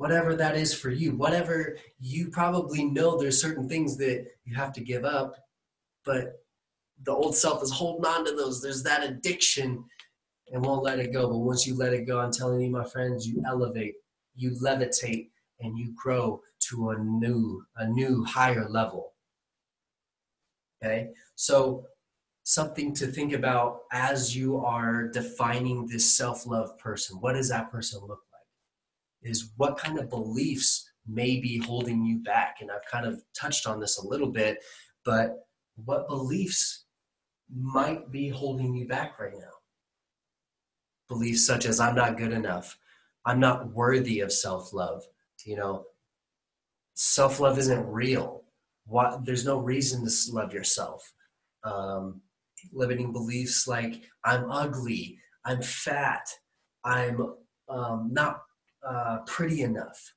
whatever 0.00 0.34
that 0.34 0.56
is 0.56 0.72
for 0.72 0.88
you, 0.88 1.14
whatever 1.14 1.76
you 1.98 2.30
probably 2.30 2.82
know 2.86 3.18
there's 3.18 3.38
certain 3.38 3.68
things 3.68 3.98
that 3.98 4.26
you 4.46 4.54
have 4.54 4.72
to 4.72 4.80
give 4.80 5.04
up, 5.04 5.34
but 6.06 6.42
the 7.02 7.12
old 7.12 7.36
self 7.36 7.62
is 7.62 7.70
holding 7.70 8.06
on 8.06 8.24
to 8.24 8.32
those. 8.34 8.62
There's 8.62 8.82
that 8.84 9.04
addiction 9.04 9.84
and 10.50 10.64
won't 10.64 10.82
let 10.82 11.00
it 11.00 11.12
go. 11.12 11.28
But 11.28 11.40
once 11.40 11.66
you 11.66 11.76
let 11.76 11.92
it 11.92 12.06
go, 12.06 12.18
I'm 12.18 12.32
telling 12.32 12.62
you, 12.62 12.70
my 12.70 12.84
friends, 12.84 13.26
you 13.26 13.42
elevate, 13.46 13.96
you 14.34 14.52
levitate, 14.52 15.28
and 15.60 15.76
you 15.76 15.92
grow 15.94 16.40
to 16.70 16.90
a 16.90 16.98
new, 16.98 17.62
a 17.76 17.86
new 17.86 18.24
higher 18.24 18.66
level. 18.70 19.12
Okay? 20.82 21.10
So 21.34 21.84
something 22.44 22.94
to 22.94 23.06
think 23.06 23.34
about 23.34 23.80
as 23.92 24.34
you 24.34 24.56
are 24.56 25.08
defining 25.08 25.86
this 25.86 26.16
self-love 26.16 26.78
person. 26.78 27.18
What 27.20 27.34
does 27.34 27.50
that 27.50 27.70
person 27.70 28.00
look 28.08 28.20
is 29.22 29.52
what 29.56 29.78
kind 29.78 29.98
of 29.98 30.10
beliefs 30.10 30.90
may 31.06 31.40
be 31.40 31.58
holding 31.58 32.04
you 32.04 32.18
back. 32.18 32.58
And 32.60 32.70
I've 32.70 32.86
kind 32.90 33.06
of 33.06 33.22
touched 33.38 33.66
on 33.66 33.80
this 33.80 33.98
a 33.98 34.06
little 34.06 34.30
bit, 34.30 34.58
but 35.04 35.36
what 35.84 36.08
beliefs 36.08 36.84
might 37.54 38.10
be 38.10 38.28
holding 38.28 38.74
you 38.74 38.86
back 38.86 39.18
right 39.18 39.32
now? 39.34 39.50
Beliefs 41.08 41.46
such 41.46 41.66
as 41.66 41.80
I'm 41.80 41.96
not 41.96 42.16
good 42.16 42.32
enough, 42.32 42.78
I'm 43.24 43.40
not 43.40 43.72
worthy 43.72 44.20
of 44.20 44.32
self 44.32 44.72
love. 44.72 45.02
You 45.44 45.56
know, 45.56 45.84
self 46.94 47.40
love 47.40 47.58
isn't 47.58 47.86
real. 47.86 48.44
What, 48.86 49.24
there's 49.24 49.44
no 49.44 49.58
reason 49.58 50.04
to 50.04 50.12
love 50.32 50.52
yourself. 50.52 51.12
Um, 51.64 52.20
limiting 52.72 53.12
beliefs 53.12 53.66
like 53.66 54.02
I'm 54.24 54.50
ugly, 54.50 55.18
I'm 55.44 55.62
fat, 55.62 56.26
I'm 56.84 57.34
um, 57.68 58.10
not 58.12 58.42
uh, 58.86 59.18
pretty 59.26 59.62
enough. 59.62 60.14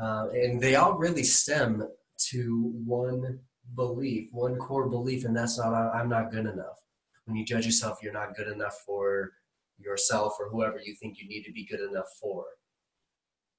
Uh, 0.00 0.28
and 0.32 0.60
they 0.60 0.74
all 0.76 0.98
really 0.98 1.22
stem 1.22 1.86
to 2.30 2.72
one 2.84 3.38
belief, 3.74 4.28
one 4.32 4.56
core 4.56 4.88
belief, 4.88 5.24
and 5.24 5.36
that's 5.36 5.58
not 5.58 5.72
I'm 5.94 6.08
not 6.08 6.30
good 6.30 6.46
enough. 6.46 6.78
When 7.24 7.36
you 7.36 7.44
judge 7.44 7.66
yourself, 7.66 7.98
you're 8.02 8.12
not 8.12 8.36
good 8.36 8.48
enough 8.48 8.78
for 8.86 9.32
yourself 9.78 10.36
or 10.38 10.48
whoever 10.48 10.78
you 10.78 10.94
think 10.94 11.18
you 11.18 11.28
need 11.28 11.42
to 11.44 11.52
be 11.52 11.66
good 11.66 11.80
enough 11.80 12.08
for. 12.20 12.44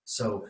So 0.05 0.47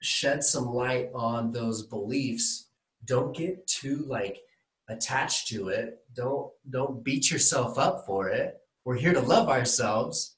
shed 0.00 0.42
some 0.42 0.72
light 0.72 1.10
on 1.14 1.52
those 1.52 1.86
beliefs. 1.86 2.68
Don't 3.04 3.36
get 3.36 3.66
too 3.66 4.04
like 4.06 4.40
attached 4.88 5.48
to 5.48 5.68
it. 5.68 5.98
Don't 6.14 6.50
don't 6.70 7.04
beat 7.04 7.30
yourself 7.30 7.78
up 7.78 8.04
for 8.06 8.28
it. 8.28 8.58
We're 8.84 8.96
here 8.96 9.12
to 9.12 9.20
love 9.20 9.48
ourselves, 9.48 10.36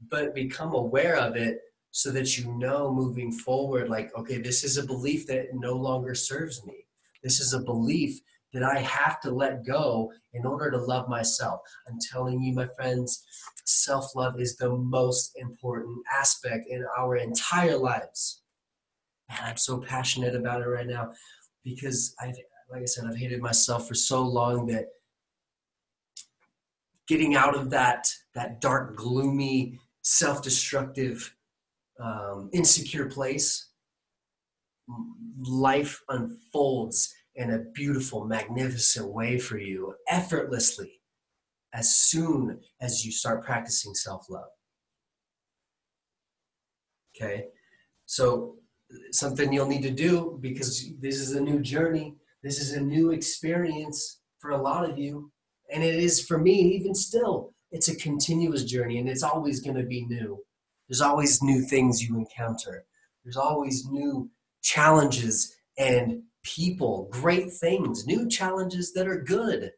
but 0.00 0.34
become 0.34 0.74
aware 0.74 1.16
of 1.16 1.36
it 1.36 1.60
so 1.90 2.10
that 2.10 2.36
you 2.36 2.52
know 2.58 2.92
moving 2.92 3.32
forward 3.32 3.88
like 3.88 4.10
okay, 4.16 4.38
this 4.38 4.64
is 4.64 4.76
a 4.76 4.86
belief 4.86 5.26
that 5.26 5.46
no 5.54 5.72
longer 5.72 6.14
serves 6.14 6.64
me. 6.66 6.86
This 7.22 7.40
is 7.40 7.54
a 7.54 7.60
belief 7.60 8.20
that 8.52 8.62
I 8.62 8.80
have 8.80 9.20
to 9.20 9.30
let 9.30 9.66
go 9.66 10.12
in 10.32 10.46
order 10.46 10.70
to 10.70 10.78
love 10.78 11.08
myself. 11.08 11.60
I'm 11.88 11.98
telling 12.10 12.40
you, 12.42 12.54
my 12.54 12.68
friends, 12.76 13.24
self 13.64 14.14
love 14.14 14.40
is 14.40 14.56
the 14.56 14.70
most 14.70 15.32
important 15.36 15.98
aspect 16.18 16.66
in 16.68 16.84
our 16.98 17.16
entire 17.16 17.76
lives. 17.76 18.42
And 19.28 19.40
I'm 19.44 19.56
so 19.56 19.78
passionate 19.78 20.34
about 20.34 20.62
it 20.62 20.68
right 20.68 20.86
now 20.86 21.12
because 21.64 22.14
I've, 22.20 22.36
like 22.70 22.82
I 22.82 22.86
said, 22.86 23.04
I've 23.06 23.16
hated 23.16 23.42
myself 23.42 23.88
for 23.88 23.94
so 23.94 24.22
long 24.22 24.66
that 24.68 24.86
getting 27.08 27.36
out 27.36 27.56
of 27.56 27.70
that 27.70 28.06
that 28.34 28.60
dark, 28.60 28.96
gloomy, 28.96 29.78
self-destructive, 30.08 31.34
um, 31.98 32.48
insecure 32.52 33.06
place, 33.06 33.70
life 35.44 36.00
unfolds 36.08 37.12
in 37.34 37.50
a 37.50 37.58
beautiful, 37.74 38.24
magnificent 38.24 39.12
way 39.12 39.36
for 39.36 39.58
you 39.58 39.92
effortlessly 40.08 41.00
as 41.74 41.96
soon 41.96 42.60
as 42.80 43.04
you 43.04 43.10
start 43.10 43.44
practicing 43.44 43.94
self 43.94 44.30
love. 44.30 44.46
Okay, 47.16 47.46
so 48.04 48.54
something 49.10 49.52
you'll 49.52 49.66
need 49.66 49.82
to 49.82 49.90
do 49.90 50.38
because 50.40 50.88
this 51.00 51.16
is 51.16 51.32
a 51.32 51.40
new 51.40 51.58
journey, 51.58 52.14
this 52.44 52.60
is 52.60 52.74
a 52.74 52.80
new 52.80 53.10
experience 53.10 54.20
for 54.38 54.52
a 54.52 54.62
lot 54.62 54.88
of 54.88 54.96
you, 54.98 55.32
and 55.74 55.82
it 55.82 55.96
is 55.96 56.24
for 56.24 56.38
me 56.38 56.52
even 56.52 56.94
still. 56.94 57.55
It's 57.76 57.88
a 57.88 57.96
continuous 57.96 58.64
journey 58.64 58.98
and 58.98 59.06
it's 59.06 59.22
always 59.22 59.60
going 59.60 59.76
to 59.76 59.82
be 59.82 60.06
new. 60.06 60.42
There's 60.88 61.02
always 61.02 61.42
new 61.42 61.60
things 61.60 62.02
you 62.02 62.16
encounter, 62.16 62.86
there's 63.22 63.36
always 63.36 63.84
new 63.86 64.30
challenges 64.62 65.54
and 65.78 66.22
people, 66.42 67.06
great 67.10 67.52
things, 67.52 68.06
new 68.06 68.30
challenges 68.30 68.94
that 68.94 69.06
are 69.06 69.20
good, 69.20 69.72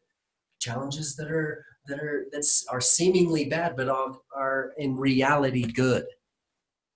challenges 0.59 1.17
that 1.17 1.29
are 1.29 1.65
that 1.87 1.99
are 1.99 2.27
that's 2.31 2.65
are 2.69 2.79
seemingly 2.79 3.45
bad 3.45 3.75
but 3.75 3.89
are, 3.89 4.15
are 4.33 4.71
in 4.77 4.95
reality 4.95 5.63
good. 5.63 6.05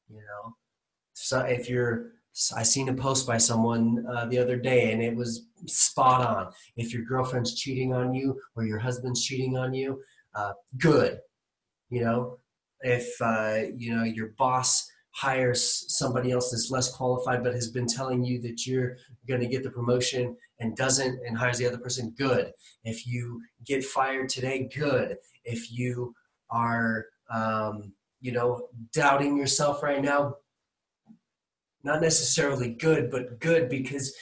You 0.07 0.22
know, 0.22 0.55
so 1.12 1.39
if 1.41 1.69
you're 1.69 2.13
I 2.55 2.63
seen 2.63 2.89
a 2.89 2.93
post 2.93 3.27
by 3.27 3.38
someone 3.38 4.05
uh, 4.10 4.25
the 4.25 4.39
other 4.39 4.57
day, 4.57 4.91
and 4.91 5.03
it 5.03 5.15
was 5.15 5.48
spot 5.67 6.25
on. 6.25 6.51
If 6.77 6.93
your 6.93 7.03
girlfriend's 7.03 7.53
cheating 7.55 7.93
on 7.93 8.15
you 8.15 8.39
or 8.55 8.65
your 8.65 8.79
husband's 8.79 9.24
cheating 9.24 9.55
on 9.55 9.74
you, 9.74 10.01
uh, 10.36 10.54
good. 10.78 11.20
You 11.90 12.04
know, 12.04 12.38
if 12.82 13.10
uh, 13.22 13.72
you 13.75 13.96
know 13.96 14.04
your 14.04 14.30
boss 14.38 14.90
hires 15.13 15.86
somebody 15.96 16.32
else 16.32 16.50
that's 16.50 16.72
less 16.72 16.92
qualified 16.92 17.44
but 17.44 17.54
has 17.54 17.70
been 17.70 17.86
telling 17.86 18.24
you 18.24 18.42
that 18.42 18.66
you're 18.66 18.98
going 19.28 19.40
to 19.40 19.48
get 19.48 19.63
the 19.63 19.70
promotion 19.70 20.36
and 20.60 20.75
doesn't 20.75 21.20
and 21.25 21.38
hires 21.38 21.60
the 21.60 21.68
other 21.68 21.78
person 21.78 22.13
good 22.18 22.52
if 22.84 23.06
you 23.06 23.40
get 23.63 23.86
fired 23.86 24.28
today 24.28 24.68
good 24.75 25.16
if 25.46 25.72
you 25.72 26.16
are 26.50 27.06
um, 27.32 27.94
you 28.22 28.32
know 28.32 28.70
doubting 28.92 29.38
yourself 29.38 29.84
right 29.84 30.02
now 30.02 30.36
not 31.84 32.01
necessarily 32.01 32.70
good 32.70 33.12
but 33.12 33.40
good 33.40 33.70
because 33.70 34.16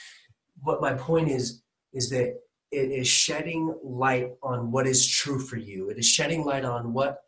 what 0.60 0.82
my 0.82 0.92
point 0.92 1.28
is 1.30 1.62
is 1.94 2.10
that 2.10 2.34
it 2.72 2.90
is 2.90 3.06
shedding 3.06 3.74
light 3.84 4.30
on 4.42 4.72
what 4.72 4.86
is 4.86 5.06
true 5.06 5.38
for 5.38 5.56
you. 5.56 5.90
It 5.90 5.98
is 5.98 6.08
shedding 6.08 6.42
light 6.44 6.64
on 6.64 6.94
what 6.94 7.20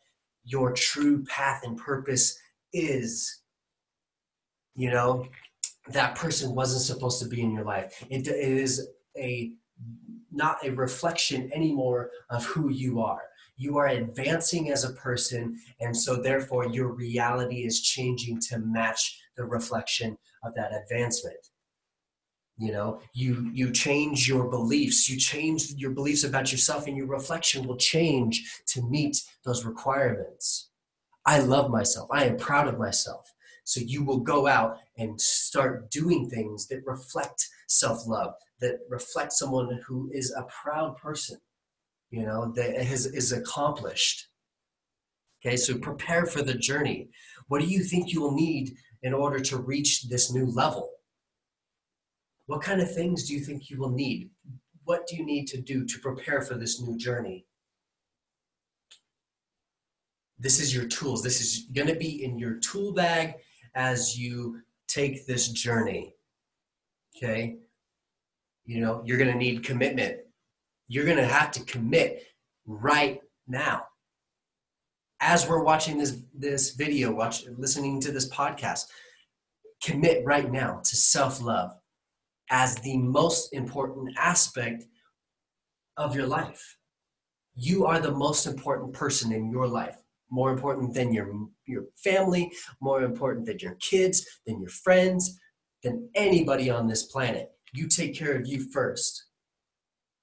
your 0.43 0.73
true 0.73 1.23
path 1.25 1.61
and 1.65 1.77
purpose 1.77 2.39
is. 2.73 3.43
You 4.75 4.91
know 4.91 5.29
that 5.89 6.17
person 6.17 6.55
wasn't 6.55 6.83
supposed 6.83 7.23
to 7.23 7.29
be 7.29 7.43
in 7.43 7.53
your 7.53 7.65
life. 7.65 8.03
It, 8.09 8.27
it 8.27 8.35
is 8.37 8.89
a 9.19 9.53
not 10.33 10.67
a 10.67 10.71
reflection 10.71 11.51
anymore 11.55 12.11
of 12.31 12.45
who 12.47 12.71
you 12.71 13.01
are. 13.01 13.23
You 13.57 13.77
are 13.77 13.89
advancing 13.89 14.71
as 14.71 14.83
a 14.83 14.95
person 14.95 15.57
and 15.81 15.97
so 15.97 16.17
therefore 16.17 16.67
your 16.67 16.93
reality 16.93 17.65
is 17.65 17.83
changing 17.83 18.41
to 18.49 18.59
match 18.59 19.21
the 19.37 19.45
reflection 19.45 20.17
of 20.43 20.55
that 20.55 20.73
advancement 20.73 21.39
you 22.57 22.73
know 22.73 23.01
you 23.13 23.51
you 23.53 23.71
change 23.71 24.29
your 24.29 24.49
beliefs 24.49 25.09
you 25.09 25.19
change 25.19 25.73
your 25.73 25.91
beliefs 25.91 26.25
about 26.25 26.53
yourself 26.53 26.87
and 26.87 26.97
your 26.97 27.07
reflection 27.07 27.67
will 27.67 27.77
change 27.77 28.63
to 28.67 28.83
meet 28.83 29.23
those 29.45 29.65
requirements 29.65 30.71
i 31.27 31.39
love 31.39 31.71
myself 31.71 32.09
i 32.13 32.25
am 32.25 32.37
proud 32.37 32.69
of 32.69 32.79
myself 32.79 33.35
so 33.65 33.81
you 33.81 34.05
will 34.05 34.21
go 34.21 34.47
out 34.47 34.79
and 34.99 35.19
start 35.21 35.91
doing 35.91 36.29
things 36.29 36.69
that 36.69 36.87
reflect 36.87 37.49
self 37.67 38.07
love, 38.07 38.35
that 38.61 38.81
reflect 38.89 39.33
someone 39.33 39.81
who 39.87 40.11
is 40.13 40.33
a 40.33 40.47
proud 40.63 40.97
person, 40.99 41.39
you 42.11 42.25
know, 42.25 42.53
that 42.53 42.77
has, 42.77 43.07
is 43.07 43.33
accomplished. 43.33 44.29
Okay, 45.45 45.57
so 45.57 45.77
prepare 45.79 46.27
for 46.27 46.43
the 46.43 46.55
journey. 46.55 47.09
What 47.49 47.61
do 47.61 47.67
you 47.67 47.83
think 47.83 48.13
you 48.13 48.21
will 48.21 48.35
need 48.35 48.77
in 49.03 49.13
order 49.13 49.41
to 49.41 49.59
reach 49.59 50.09
this 50.09 50.33
new 50.33 50.47
level? 50.47 50.91
What 52.47 52.63
kind 52.63 52.81
of 52.81 52.95
things 52.95 53.27
do 53.27 53.35
you 53.35 53.41
think 53.41 53.71
you 53.71 53.79
will 53.79 53.91
need? 53.91 54.31
What 54.85 55.07
do 55.07 55.17
you 55.17 55.25
need 55.25 55.47
to 55.49 55.61
do 55.61 55.87
to 55.87 55.99
prepare 56.01 56.43
for 56.43 56.55
this 56.55 56.81
new 56.81 56.97
journey? 56.99 57.47
This 60.39 60.61
is 60.61 60.75
your 60.75 60.87
tools. 60.87 61.23
This 61.23 61.41
is 61.41 61.67
going 61.73 61.89
to 61.89 61.95
be 61.95 62.23
in 62.23 62.39
your 62.39 62.59
tool 62.59 62.93
bag 62.93 63.35
as 63.75 64.19
you 64.19 64.61
take 64.89 65.27
this 65.27 65.49
journey. 65.49 66.15
Okay? 67.17 67.57
You 68.67 68.81
know, 68.81 69.03
you're 69.07 69.19
going 69.19 69.33
to 69.33 69.39
need 69.39 69.65
commitment. 69.65 70.19
You're 70.89 71.05
going 71.05 71.17
to 71.17 71.27
have 71.27 71.51
to 71.53 71.65
commit 71.65 72.25
right 72.67 73.21
now. 73.47 73.85
As 75.21 75.49
we're 75.49 75.63
watching 75.63 75.97
this 75.97 76.19
this 76.35 76.75
video, 76.75 77.11
watch 77.11 77.47
listening 77.57 78.01
to 78.03 78.13
this 78.13 78.29
podcast, 78.29 78.85
commit 79.83 80.23
right 80.27 80.51
now 80.51 80.81
to 80.85 80.97
self-love 80.97 81.73
as 82.51 82.77
the 82.77 82.99
most 82.99 83.53
important 83.53 84.15
aspect 84.19 84.85
of 85.97 86.15
your 86.15 86.27
life. 86.27 86.77
You 87.55 87.87
are 87.87 88.01
the 88.01 88.13
most 88.13 88.47
important 88.47 88.93
person 88.93 89.33
in 89.33 89.51
your 89.51 89.67
life 89.67 89.97
more 90.35 90.51
important 90.51 90.93
than 90.95 91.13
your 91.13 91.29
your 91.67 91.85
family, 91.97 92.51
more 92.81 93.03
important 93.03 93.47
than 93.47 93.59
your 93.59 93.77
kids, 93.77 94.27
than 94.47 94.61
your 94.61 94.71
friends, 94.71 95.39
than 95.83 96.09
anybody 96.15 96.71
on 96.71 96.89
this 96.89 97.05
planet. 97.05 97.53
You 97.73 97.89
take 97.89 98.15
care 98.19 98.35
of 98.37 98.47
you 98.47 98.71
first, 98.71 99.27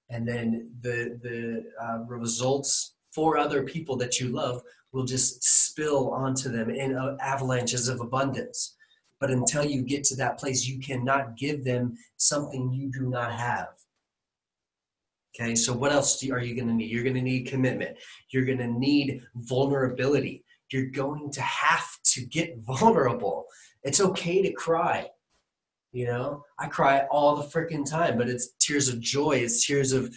and 0.09 0.27
then 0.27 0.69
the 0.81 1.19
the 1.23 1.63
uh, 1.81 1.99
results 2.05 2.95
for 3.15 3.37
other 3.37 3.63
people 3.63 3.95
that 3.97 4.19
you 4.19 4.27
love 4.29 4.61
will 4.93 5.05
just 5.05 5.43
spill 5.43 6.11
onto 6.11 6.49
them 6.49 6.69
in 6.69 6.97
avalanches 7.21 7.87
of 7.87 8.01
abundance. 8.01 8.75
But 9.21 9.29
until 9.29 9.63
you 9.63 9.83
get 9.83 10.03
to 10.05 10.15
that 10.17 10.39
place, 10.39 10.67
you 10.67 10.79
cannot 10.79 11.37
give 11.37 11.63
them 11.63 11.95
something 12.17 12.73
you 12.73 12.91
do 12.91 13.07
not 13.07 13.31
have. 13.31 13.67
Okay, 15.39 15.55
so 15.55 15.71
what 15.71 15.93
else 15.93 16.21
you, 16.21 16.33
are 16.33 16.41
you 16.41 16.55
going 16.55 16.67
to 16.67 16.73
need? 16.73 16.89
You're 16.89 17.03
going 17.03 17.15
to 17.15 17.21
need 17.21 17.47
commitment. 17.47 17.97
You're 18.31 18.45
going 18.45 18.57
to 18.57 18.67
need 18.67 19.21
vulnerability. 19.35 20.43
You're 20.71 20.87
going 20.87 21.31
to 21.31 21.41
have 21.41 21.87
to 22.05 22.25
get 22.25 22.57
vulnerable. 22.61 23.45
It's 23.83 24.01
okay 24.01 24.41
to 24.41 24.51
cry. 24.51 25.07
You 25.93 26.07
know, 26.07 26.43
I 26.57 26.67
cry 26.67 27.05
all 27.11 27.35
the 27.35 27.43
freaking 27.43 27.89
time, 27.89 28.17
but 28.17 28.29
it's 28.29 28.53
tears 28.59 28.89
of 28.89 28.99
joy. 28.99 29.33
It's 29.33 29.65
tears 29.65 29.91
of, 29.91 30.13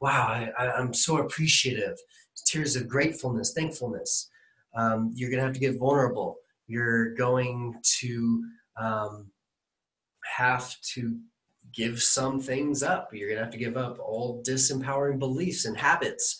wow, 0.00 0.48
I, 0.58 0.80
am 0.80 0.92
so 0.92 1.18
appreciative. 1.18 1.96
It's 2.32 2.50
tears 2.50 2.76
of 2.76 2.88
gratefulness, 2.88 3.52
thankfulness. 3.52 4.30
Um, 4.74 5.12
you're 5.14 5.30
going 5.30 5.38
to 5.40 5.44
have 5.44 5.54
to 5.54 5.60
get 5.60 5.78
vulnerable. 5.78 6.38
You're 6.68 7.14
going 7.14 7.74
to 8.00 8.44
um, 8.80 9.30
have 10.36 10.76
to 10.94 11.18
give 11.74 12.00
some 12.02 12.40
things 12.40 12.82
up. 12.82 13.08
You're 13.12 13.28
gonna 13.28 13.42
have 13.42 13.52
to 13.52 13.58
give 13.58 13.76
up 13.76 13.98
all 13.98 14.42
disempowering 14.46 15.18
beliefs 15.18 15.64
and 15.64 15.76
habits. 15.76 16.38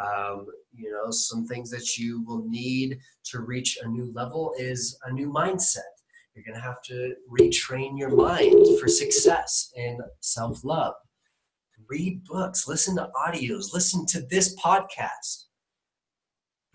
Um, 0.00 0.46
you 0.74 0.90
know, 0.90 1.10
some 1.10 1.46
things 1.46 1.70
that 1.70 1.96
you 1.96 2.22
will 2.26 2.46
need 2.48 2.98
to 3.30 3.40
reach 3.40 3.78
a 3.82 3.88
new 3.88 4.12
level 4.14 4.54
is 4.58 4.98
a 5.04 5.12
new 5.12 5.30
mindset. 5.30 5.78
You're 6.34 6.44
gonna 6.46 6.62
have 6.62 6.82
to 6.84 7.14
retrain 7.40 7.98
your 7.98 8.14
mind 8.14 8.78
for 8.80 8.88
success 8.88 9.72
and 9.76 10.00
self 10.20 10.64
love. 10.64 10.94
Read 11.88 12.24
books, 12.24 12.66
listen 12.66 12.96
to 12.96 13.10
audios, 13.16 13.72
listen 13.72 14.06
to 14.06 14.22
this 14.22 14.56
podcast. 14.56 15.44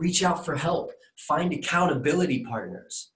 Reach 0.01 0.23
out 0.23 0.43
for 0.43 0.55
help, 0.55 0.91
find 1.15 1.53
accountability 1.53 2.43
partners, 2.43 3.11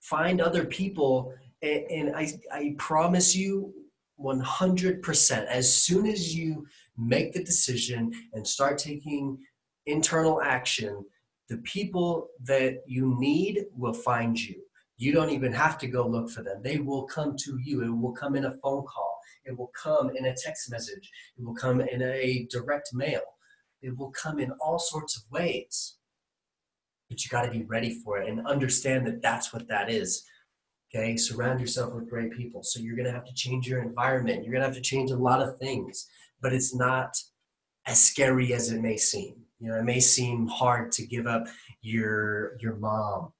find 0.00 0.40
other 0.40 0.64
people 0.64 1.32
and, 1.62 1.82
and 1.90 2.16
I, 2.16 2.32
I 2.52 2.74
promise 2.78 3.36
you, 3.36 3.72
100%. 4.20 5.46
As 5.46 5.72
soon 5.72 6.06
as 6.06 6.34
you 6.34 6.66
make 6.96 7.32
the 7.32 7.44
decision 7.44 8.10
and 8.32 8.44
start 8.46 8.78
taking 8.78 9.38
internal 9.86 10.42
action, 10.42 11.04
the 11.48 11.58
people 11.58 12.28
that 12.42 12.82
you 12.86 13.16
need 13.20 13.66
will 13.76 13.92
find 13.92 14.38
you. 14.38 14.60
You 14.96 15.12
don't 15.12 15.30
even 15.30 15.52
have 15.52 15.78
to 15.78 15.86
go 15.86 16.04
look 16.06 16.30
for 16.30 16.42
them. 16.42 16.60
They 16.64 16.78
will 16.78 17.04
come 17.04 17.36
to 17.44 17.58
you. 17.62 17.84
It 17.84 17.96
will 17.96 18.12
come 18.12 18.34
in 18.34 18.46
a 18.46 18.58
phone 18.62 18.84
call. 18.84 19.18
It 19.44 19.56
will 19.56 19.70
come 19.80 20.10
in 20.16 20.26
a 20.26 20.34
text 20.34 20.70
message. 20.70 21.08
It 21.38 21.44
will 21.44 21.54
come 21.54 21.80
in 21.80 22.02
a 22.02 22.48
direct 22.50 22.90
mail. 22.92 23.20
It 23.82 23.96
will 23.96 24.10
come 24.10 24.38
in 24.38 24.50
all 24.60 24.78
sorts 24.78 25.16
of 25.16 25.22
ways. 25.30 25.96
But 27.08 27.24
you 27.24 27.30
got 27.30 27.42
to 27.42 27.50
be 27.50 27.64
ready 27.64 28.00
for 28.04 28.18
it 28.18 28.28
and 28.28 28.46
understand 28.46 29.06
that 29.06 29.22
that's 29.22 29.52
what 29.52 29.68
that 29.68 29.90
is. 29.90 30.24
Okay, 30.94 31.16
surround 31.16 31.60
yourself 31.60 31.94
with 31.94 32.08
great 32.08 32.32
people. 32.32 32.62
So 32.62 32.80
you're 32.80 32.96
going 32.96 33.06
to 33.06 33.12
have 33.12 33.26
to 33.26 33.34
change 33.34 33.68
your 33.68 33.82
environment. 33.82 34.42
You're 34.42 34.52
going 34.52 34.62
to 34.62 34.68
have 34.68 34.76
to 34.76 34.80
change 34.80 35.10
a 35.10 35.16
lot 35.16 35.42
of 35.42 35.58
things, 35.58 36.08
but 36.40 36.52
it's 36.52 36.74
not 36.74 37.14
as 37.86 38.02
scary 38.02 38.52
as 38.54 38.72
it 38.72 38.80
may 38.80 38.96
seem. 38.96 39.34
You 39.60 39.68
know, 39.68 39.78
it 39.78 39.84
may 39.84 40.00
seem 40.00 40.46
hard 40.46 40.92
to 40.92 41.06
give 41.06 41.26
up 41.26 41.46
your 41.82 42.56
your 42.60 42.76
mom. 42.76 43.32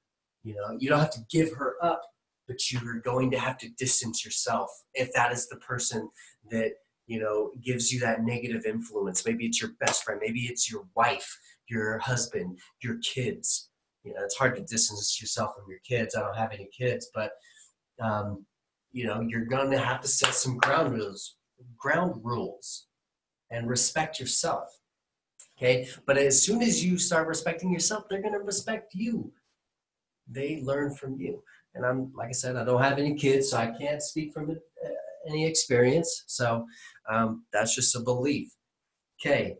You 0.42 0.54
know, 0.56 0.76
you 0.78 0.88
don't 0.88 1.00
have 1.00 1.12
to 1.12 1.24
give 1.30 1.52
her 1.54 1.76
up, 1.82 2.02
but 2.46 2.70
you're 2.70 3.00
going 3.00 3.30
to 3.30 3.38
have 3.38 3.58
to 3.58 3.68
distance 3.70 4.24
yourself 4.24 4.70
if 4.94 5.12
that 5.12 5.32
is 5.32 5.48
the 5.48 5.56
person 5.56 6.08
that 6.50 6.72
you 7.08 7.18
know 7.18 7.50
gives 7.64 7.92
you 7.92 7.98
that 8.00 8.22
negative 8.22 8.64
influence. 8.64 9.26
Maybe 9.26 9.44
it's 9.46 9.60
your 9.60 9.72
best 9.80 10.04
friend. 10.04 10.20
Maybe 10.22 10.42
it's 10.42 10.70
your 10.70 10.84
wife, 10.94 11.28
your 11.68 11.98
husband, 11.98 12.58
your 12.80 12.98
kids 12.98 13.68
you 14.08 14.14
know, 14.14 14.20
it's 14.24 14.36
hard 14.36 14.56
to 14.56 14.62
distance 14.62 15.20
yourself 15.20 15.54
from 15.54 15.64
your 15.68 15.80
kids. 15.80 16.14
I 16.14 16.20
don't 16.20 16.36
have 16.36 16.52
any 16.52 16.68
kids, 16.76 17.10
but 17.14 17.32
um, 18.00 18.46
you 18.90 19.06
know, 19.06 19.20
you're 19.20 19.44
going 19.44 19.70
to 19.70 19.78
have 19.78 20.00
to 20.00 20.08
set 20.08 20.34
some 20.34 20.56
ground 20.58 20.94
rules, 20.94 21.36
ground 21.76 22.20
rules, 22.24 22.86
and 23.50 23.68
respect 23.68 24.18
yourself. 24.18 24.68
Okay, 25.58 25.88
but 26.06 26.16
as 26.16 26.42
soon 26.42 26.62
as 26.62 26.84
you 26.84 26.96
start 26.96 27.26
respecting 27.26 27.72
yourself, 27.72 28.04
they're 28.08 28.22
going 28.22 28.32
to 28.32 28.40
respect 28.40 28.94
you. 28.94 29.32
They 30.30 30.62
learn 30.62 30.94
from 30.94 31.18
you. 31.18 31.42
And 31.74 31.84
I'm, 31.84 32.12
like 32.14 32.28
I 32.28 32.32
said, 32.32 32.56
I 32.56 32.64
don't 32.64 32.82
have 32.82 32.98
any 32.98 33.14
kids, 33.14 33.50
so 33.50 33.58
I 33.58 33.72
can't 33.78 34.02
speak 34.02 34.32
from 34.32 34.50
uh, 34.50 34.54
any 35.26 35.46
experience. 35.46 36.24
So 36.26 36.66
um, 37.10 37.44
that's 37.52 37.74
just 37.74 37.96
a 37.96 38.00
belief. 38.00 38.50
Okay, 39.20 39.56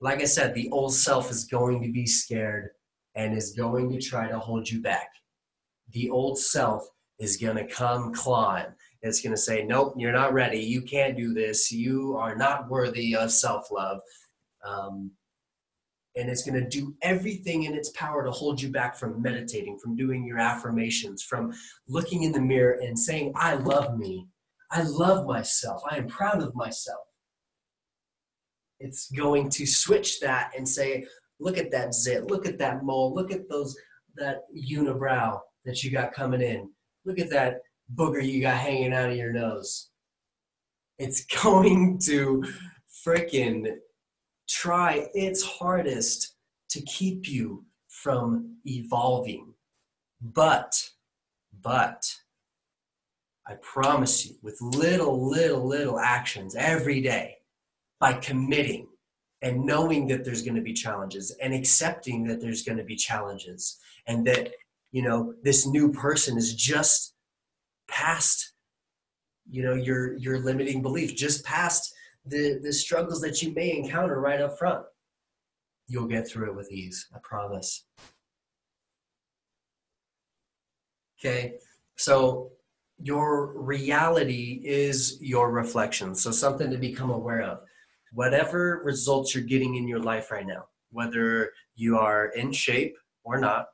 like 0.00 0.20
I 0.20 0.24
said, 0.24 0.54
the 0.54 0.68
old 0.70 0.94
self 0.94 1.30
is 1.30 1.44
going 1.44 1.82
to 1.82 1.92
be 1.92 2.06
scared 2.06 2.70
and 3.14 3.36
is 3.36 3.52
going 3.52 3.90
to 3.90 4.00
try 4.00 4.28
to 4.28 4.38
hold 4.38 4.68
you 4.68 4.80
back. 4.80 5.08
The 5.92 6.10
old 6.10 6.38
self 6.38 6.86
is 7.18 7.36
going 7.36 7.56
to 7.56 7.66
come 7.66 8.12
climb. 8.12 8.74
It's 9.02 9.20
going 9.20 9.34
to 9.34 9.40
say, 9.40 9.64
Nope, 9.64 9.94
you're 9.96 10.12
not 10.12 10.32
ready. 10.32 10.58
You 10.58 10.82
can't 10.82 11.16
do 11.16 11.32
this. 11.32 11.70
You 11.70 12.16
are 12.16 12.36
not 12.36 12.68
worthy 12.68 13.16
of 13.16 13.30
self 13.30 13.70
love. 13.70 14.00
Um, 14.64 15.12
and 16.16 16.28
it's 16.28 16.42
going 16.42 16.60
to 16.60 16.68
do 16.68 16.96
everything 17.02 17.64
in 17.64 17.74
its 17.74 17.90
power 17.90 18.24
to 18.24 18.30
hold 18.30 18.60
you 18.60 18.70
back 18.70 18.96
from 18.96 19.22
meditating, 19.22 19.78
from 19.78 19.94
doing 19.94 20.26
your 20.26 20.38
affirmations, 20.38 21.22
from 21.22 21.52
looking 21.86 22.24
in 22.24 22.32
the 22.32 22.40
mirror 22.40 22.78
and 22.82 22.98
saying, 22.98 23.32
I 23.36 23.54
love 23.54 23.96
me. 23.96 24.26
I 24.70 24.82
love 24.82 25.26
myself. 25.26 25.82
I 25.90 25.96
am 25.96 26.08
proud 26.08 26.42
of 26.42 26.54
myself. 26.54 27.00
It's 28.80 29.10
going 29.10 29.50
to 29.50 29.66
switch 29.66 30.20
that 30.20 30.52
and 30.56 30.68
say, 30.68 31.04
Look 31.40 31.56
at 31.56 31.70
that 31.70 31.94
zit. 31.94 32.26
Look 32.26 32.46
at 32.46 32.58
that 32.58 32.82
mole. 32.82 33.14
Look 33.14 33.32
at 33.32 33.48
those 33.48 33.76
that 34.16 34.40
unibrow 34.70 35.38
that 35.64 35.84
you 35.84 35.90
got 35.90 36.12
coming 36.12 36.42
in. 36.42 36.68
Look 37.04 37.18
at 37.18 37.30
that 37.30 37.60
booger 37.94 38.24
you 38.24 38.40
got 38.40 38.58
hanging 38.58 38.92
out 38.92 39.10
of 39.10 39.16
your 39.16 39.32
nose. 39.32 39.90
It's 40.98 41.24
going 41.42 42.00
to 42.06 42.44
freaking 43.06 43.76
try 44.48 45.08
its 45.14 45.42
hardest 45.42 46.34
to 46.70 46.82
keep 46.82 47.28
you 47.28 47.64
from 47.88 48.56
evolving. 48.64 49.54
But, 50.20 50.74
but, 51.62 52.04
I 53.48 53.54
promise 53.62 54.26
you, 54.26 54.34
with 54.42 54.60
little, 54.60 55.28
little, 55.28 55.66
little 55.66 55.98
actions 55.98 56.54
every 56.54 57.00
day, 57.00 57.36
by 57.98 58.12
committing, 58.12 58.88
and 59.42 59.64
knowing 59.64 60.06
that 60.08 60.24
there's 60.24 60.42
going 60.42 60.56
to 60.56 60.62
be 60.62 60.74
challenges 60.74 61.34
and 61.40 61.54
accepting 61.54 62.26
that 62.26 62.40
there's 62.40 62.62
going 62.62 62.78
to 62.78 62.84
be 62.84 62.96
challenges 62.96 63.78
and 64.06 64.26
that 64.26 64.52
you 64.90 65.02
know 65.02 65.34
this 65.42 65.66
new 65.66 65.92
person 65.92 66.36
is 66.36 66.54
just 66.54 67.14
past 67.88 68.52
you 69.48 69.62
know 69.62 69.74
your 69.74 70.16
your 70.16 70.38
limiting 70.38 70.82
belief 70.82 71.14
just 71.14 71.44
past 71.44 71.94
the 72.26 72.58
the 72.62 72.72
struggles 72.72 73.20
that 73.20 73.42
you 73.42 73.52
may 73.54 73.76
encounter 73.76 74.20
right 74.20 74.40
up 74.40 74.58
front. 74.58 74.84
You'll 75.86 76.08
get 76.08 76.28
through 76.28 76.50
it 76.50 76.56
with 76.56 76.70
ease 76.72 77.06
i 77.14 77.18
promise. 77.22 77.86
Okay 81.20 81.54
so 81.96 82.52
your 83.00 83.52
reality 83.60 84.60
is 84.64 85.18
your 85.20 85.50
reflection. 85.50 86.14
So 86.14 86.30
something 86.30 86.70
to 86.70 86.78
become 86.78 87.10
aware 87.10 87.42
of. 87.42 87.60
Whatever 88.12 88.80
results 88.84 89.34
you're 89.34 89.44
getting 89.44 89.76
in 89.76 89.86
your 89.86 90.00
life 90.00 90.30
right 90.30 90.46
now, 90.46 90.64
whether 90.90 91.50
you 91.76 91.98
are 91.98 92.26
in 92.28 92.52
shape 92.52 92.96
or 93.22 93.38
not, 93.38 93.66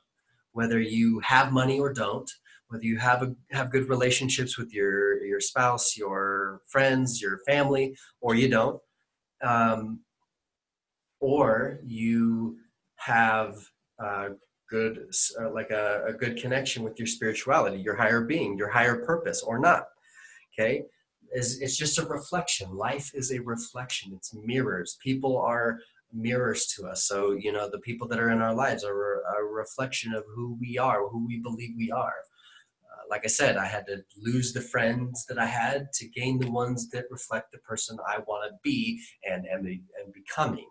whether 0.51 0.79
you 0.79 1.19
have 1.19 1.51
money 1.51 1.79
or 1.79 1.91
don't, 1.93 2.29
whether 2.67 2.83
you 2.83 2.97
have 2.97 3.23
a, 3.23 3.35
have 3.51 3.71
good 3.71 3.89
relationships 3.89 4.57
with 4.57 4.73
your 4.73 5.23
your 5.23 5.39
spouse, 5.39 5.95
your 5.97 6.61
friends, 6.67 7.21
your 7.21 7.39
family, 7.47 7.95
or 8.21 8.35
you 8.35 8.49
don't, 8.49 8.81
um, 9.43 9.99
or 11.19 11.79
you 11.83 12.57
have 12.95 13.55
a 13.99 14.29
good 14.69 15.11
uh, 15.39 15.51
like 15.51 15.71
a, 15.71 16.03
a 16.07 16.13
good 16.13 16.37
connection 16.37 16.83
with 16.83 16.97
your 16.99 17.07
spirituality, 17.07 17.77
your 17.77 17.95
higher 17.95 18.21
being, 18.21 18.57
your 18.57 18.69
higher 18.69 19.05
purpose, 19.05 19.41
or 19.43 19.59
not. 19.59 19.85
Okay, 20.53 20.83
is 21.33 21.61
it's 21.61 21.77
just 21.77 21.97
a 21.97 22.05
reflection. 22.05 22.75
Life 22.75 23.11
is 23.13 23.31
a 23.31 23.39
reflection. 23.39 24.13
It's 24.15 24.33
mirrors. 24.33 24.97
People 25.03 25.37
are 25.37 25.79
mirrors 26.13 26.67
to 26.67 26.87
us. 26.87 27.07
So 27.07 27.33
you 27.33 27.51
know, 27.51 27.69
the 27.69 27.79
people 27.79 28.07
that 28.07 28.19
are 28.19 28.31
in 28.31 28.41
our 28.41 28.55
lives 28.55 28.83
are 28.83 29.21
a 29.39 29.43
reflection 29.43 30.13
of 30.13 30.23
who 30.33 30.57
we 30.59 30.77
are, 30.77 31.07
who 31.07 31.25
we 31.25 31.39
believe 31.39 31.71
we 31.77 31.91
are. 31.91 32.13
Uh, 32.85 33.03
like 33.09 33.21
I 33.25 33.27
said, 33.27 33.57
I 33.57 33.65
had 33.65 33.85
to 33.87 34.03
lose 34.17 34.53
the 34.53 34.61
friends 34.61 35.25
that 35.27 35.37
I 35.37 35.45
had 35.45 35.91
to 35.93 36.07
gain 36.09 36.39
the 36.39 36.49
ones 36.49 36.89
that 36.91 37.05
reflect 37.11 37.51
the 37.51 37.59
person 37.59 37.97
I 38.07 38.19
want 38.19 38.49
to 38.49 38.57
be 38.63 39.01
and 39.29 39.45
am 39.47 39.65
and 39.65 40.13
becoming. 40.13 40.67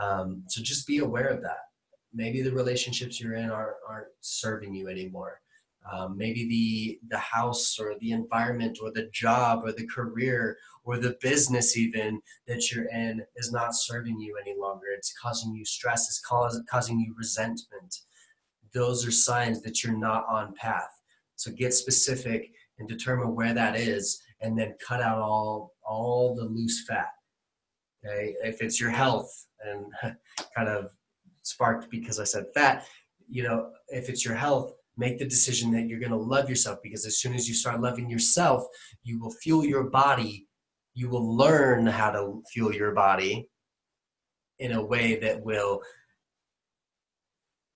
Um, 0.00 0.44
so 0.46 0.62
just 0.62 0.86
be 0.86 0.98
aware 0.98 1.28
of 1.28 1.42
that. 1.42 1.67
Maybe 2.12 2.42
the 2.42 2.52
relationships 2.52 3.20
you're 3.20 3.34
in 3.34 3.50
are, 3.50 3.76
aren't 3.88 4.08
serving 4.20 4.74
you 4.74 4.88
anymore. 4.88 5.40
Um, 5.90 6.18
maybe 6.18 6.46
the 6.48 6.98
the 7.08 7.18
house 7.18 7.78
or 7.78 7.94
the 8.00 8.10
environment 8.10 8.78
or 8.82 8.90
the 8.90 9.08
job 9.12 9.62
or 9.64 9.72
the 9.72 9.86
career 9.86 10.58
or 10.84 10.98
the 10.98 11.16
business 11.22 11.76
even 11.76 12.20
that 12.46 12.70
you're 12.70 12.88
in 12.88 13.22
is 13.36 13.52
not 13.52 13.74
serving 13.74 14.18
you 14.20 14.36
any 14.40 14.54
longer. 14.58 14.86
It's 14.94 15.14
causing 15.20 15.54
you 15.54 15.64
stress. 15.64 16.08
It's 16.08 16.20
cause, 16.20 16.60
causing 16.70 17.00
you 17.00 17.14
resentment. 17.16 18.00
Those 18.74 19.06
are 19.06 19.10
signs 19.10 19.62
that 19.62 19.82
you're 19.82 19.96
not 19.96 20.26
on 20.28 20.54
path. 20.54 20.90
So 21.36 21.52
get 21.52 21.72
specific 21.72 22.50
and 22.78 22.88
determine 22.88 23.34
where 23.34 23.54
that 23.54 23.76
is 23.76 24.20
and 24.40 24.58
then 24.58 24.74
cut 24.86 25.00
out 25.00 25.18
all 25.18 25.74
all 25.86 26.34
the 26.34 26.44
loose 26.44 26.84
fat. 26.86 27.08
Okay? 28.04 28.34
If 28.42 28.60
it's 28.60 28.80
your 28.80 28.90
health 28.90 29.46
and 29.64 29.86
kind 30.56 30.68
of 30.68 30.90
sparked 31.48 31.90
because 31.90 32.20
i 32.20 32.24
said 32.24 32.44
fat 32.54 32.86
you 33.28 33.42
know 33.42 33.70
if 33.88 34.08
it's 34.08 34.24
your 34.24 34.34
health 34.34 34.72
make 34.98 35.18
the 35.18 35.24
decision 35.24 35.70
that 35.70 35.86
you're 35.86 36.00
going 36.00 36.10
to 36.10 36.16
love 36.16 36.50
yourself 36.50 36.80
because 36.82 37.06
as 37.06 37.18
soon 37.18 37.32
as 37.32 37.48
you 37.48 37.54
start 37.54 37.80
loving 37.80 38.10
yourself, 38.10 38.64
you 39.04 39.18
will 39.20 39.30
fuel 39.30 39.64
your 39.64 39.84
body. 39.84 40.46
You 40.94 41.08
will 41.08 41.36
learn 41.36 41.86
how 41.86 42.10
to 42.10 42.42
fuel 42.52 42.74
your 42.74 42.92
body 42.92 43.48
in 44.58 44.72
a 44.72 44.84
way 44.84 45.14
that 45.20 45.40
will, 45.40 45.80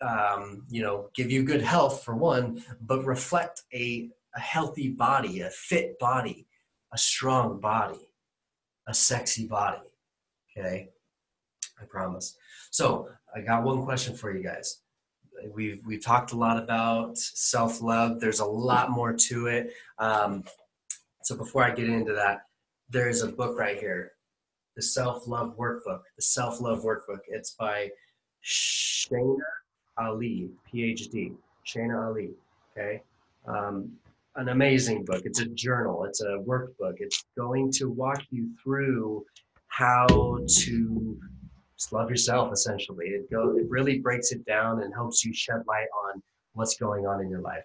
um, 0.00 0.66
you 0.68 0.82
know, 0.82 1.10
give 1.14 1.30
you 1.30 1.44
good 1.44 1.62
health 1.62 2.02
for 2.02 2.16
one, 2.16 2.64
but 2.80 3.04
reflect 3.04 3.62
a, 3.72 4.10
a 4.34 4.40
healthy 4.40 4.88
body, 4.88 5.42
a 5.42 5.50
fit 5.50 5.96
body, 6.00 6.48
a 6.92 6.98
strong 6.98 7.60
body, 7.60 8.08
a 8.88 8.94
sexy 8.94 9.46
body. 9.46 9.78
Okay. 10.58 10.88
I 11.80 11.84
promise. 11.84 12.36
So 12.70 13.08
I 13.34 13.40
got 13.40 13.62
one 13.64 13.84
question 13.84 14.14
for 14.14 14.36
you 14.36 14.42
guys 14.42 14.82
we've 15.54 15.80
we've 15.84 16.04
talked 16.04 16.32
a 16.32 16.36
lot 16.36 16.58
about 16.62 17.18
self 17.18 17.80
love. 17.80 18.20
There's 18.20 18.40
a 18.40 18.44
lot 18.44 18.90
more 18.90 19.12
to 19.12 19.46
it. 19.46 19.72
Um, 19.98 20.44
so 21.22 21.36
before 21.36 21.64
I 21.64 21.70
get 21.70 21.88
into 21.88 22.12
that, 22.14 22.42
there's 22.90 23.22
a 23.22 23.28
book 23.28 23.58
right 23.58 23.78
here, 23.78 24.12
the 24.76 24.82
Self 24.82 25.26
Love 25.26 25.56
Workbook. 25.56 26.02
The 26.16 26.22
Self 26.22 26.60
Love 26.60 26.82
Workbook. 26.82 27.20
It's 27.28 27.52
by 27.52 27.90
Shainna 28.44 29.36
Ali, 29.98 30.50
PhD. 30.72 31.34
Shainna 31.66 32.08
Ali. 32.08 32.30
Okay. 32.76 33.02
Um, 33.46 33.92
an 34.36 34.48
amazing 34.48 35.04
book. 35.04 35.22
It's 35.24 35.40
a 35.40 35.46
journal, 35.46 36.04
it's 36.04 36.22
a 36.22 36.38
workbook. 36.46 36.94
It's 36.96 37.24
going 37.36 37.70
to 37.72 37.90
walk 37.90 38.22
you 38.30 38.48
through 38.62 39.26
how 39.68 40.06
to 40.06 41.18
just 41.82 41.92
love 41.92 42.08
yourself 42.08 42.52
essentially. 42.52 43.06
It 43.06 43.30
go 43.30 43.56
it 43.56 43.68
really 43.68 43.98
breaks 43.98 44.30
it 44.30 44.44
down 44.44 44.82
and 44.82 44.94
helps 44.94 45.24
you 45.24 45.34
shed 45.34 45.62
light 45.66 45.88
on 46.06 46.22
what's 46.52 46.76
going 46.76 47.06
on 47.06 47.20
in 47.20 47.28
your 47.28 47.40
life. 47.40 47.64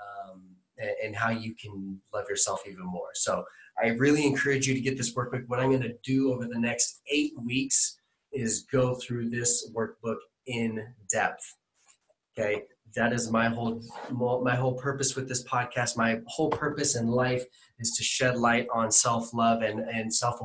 Um, 0.00 0.42
and, 0.78 0.90
and 1.04 1.16
how 1.16 1.30
you 1.30 1.54
can 1.60 2.00
love 2.14 2.26
yourself 2.28 2.60
even 2.68 2.84
more. 2.84 3.08
So 3.14 3.44
I 3.82 3.88
really 3.88 4.24
encourage 4.24 4.68
you 4.68 4.74
to 4.74 4.80
get 4.80 4.96
this 4.96 5.12
workbook. 5.14 5.48
What 5.48 5.58
I'm 5.58 5.70
going 5.70 5.82
to 5.82 5.96
do 6.04 6.32
over 6.32 6.46
the 6.46 6.58
next 6.58 7.00
eight 7.10 7.32
weeks 7.44 7.98
is 8.32 8.66
go 8.70 8.94
through 8.94 9.30
this 9.30 9.70
workbook 9.74 10.18
in 10.46 10.86
depth. 11.12 11.56
Okay, 12.38 12.62
that 12.94 13.12
is 13.12 13.28
my 13.32 13.48
whole 13.48 13.82
my 14.44 14.54
whole 14.54 14.74
purpose 14.74 15.16
with 15.16 15.28
this 15.28 15.42
podcast. 15.42 15.96
My 15.96 16.20
whole 16.28 16.50
purpose 16.50 16.94
in 16.94 17.08
life 17.08 17.44
is 17.80 17.90
to 17.96 18.04
shed 18.04 18.36
light 18.36 18.68
on 18.72 18.92
self 18.92 19.34
love 19.34 19.62
and 19.62 19.80
and 19.80 20.14
self 20.14 20.40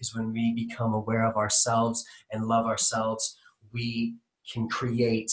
Because 0.00 0.14
when 0.16 0.32
we 0.32 0.54
become 0.54 0.94
aware 0.94 1.26
of 1.26 1.36
ourselves 1.36 2.04
and 2.32 2.46
love 2.46 2.64
ourselves, 2.64 3.36
we 3.72 4.14
can 4.50 4.66
create 4.68 5.30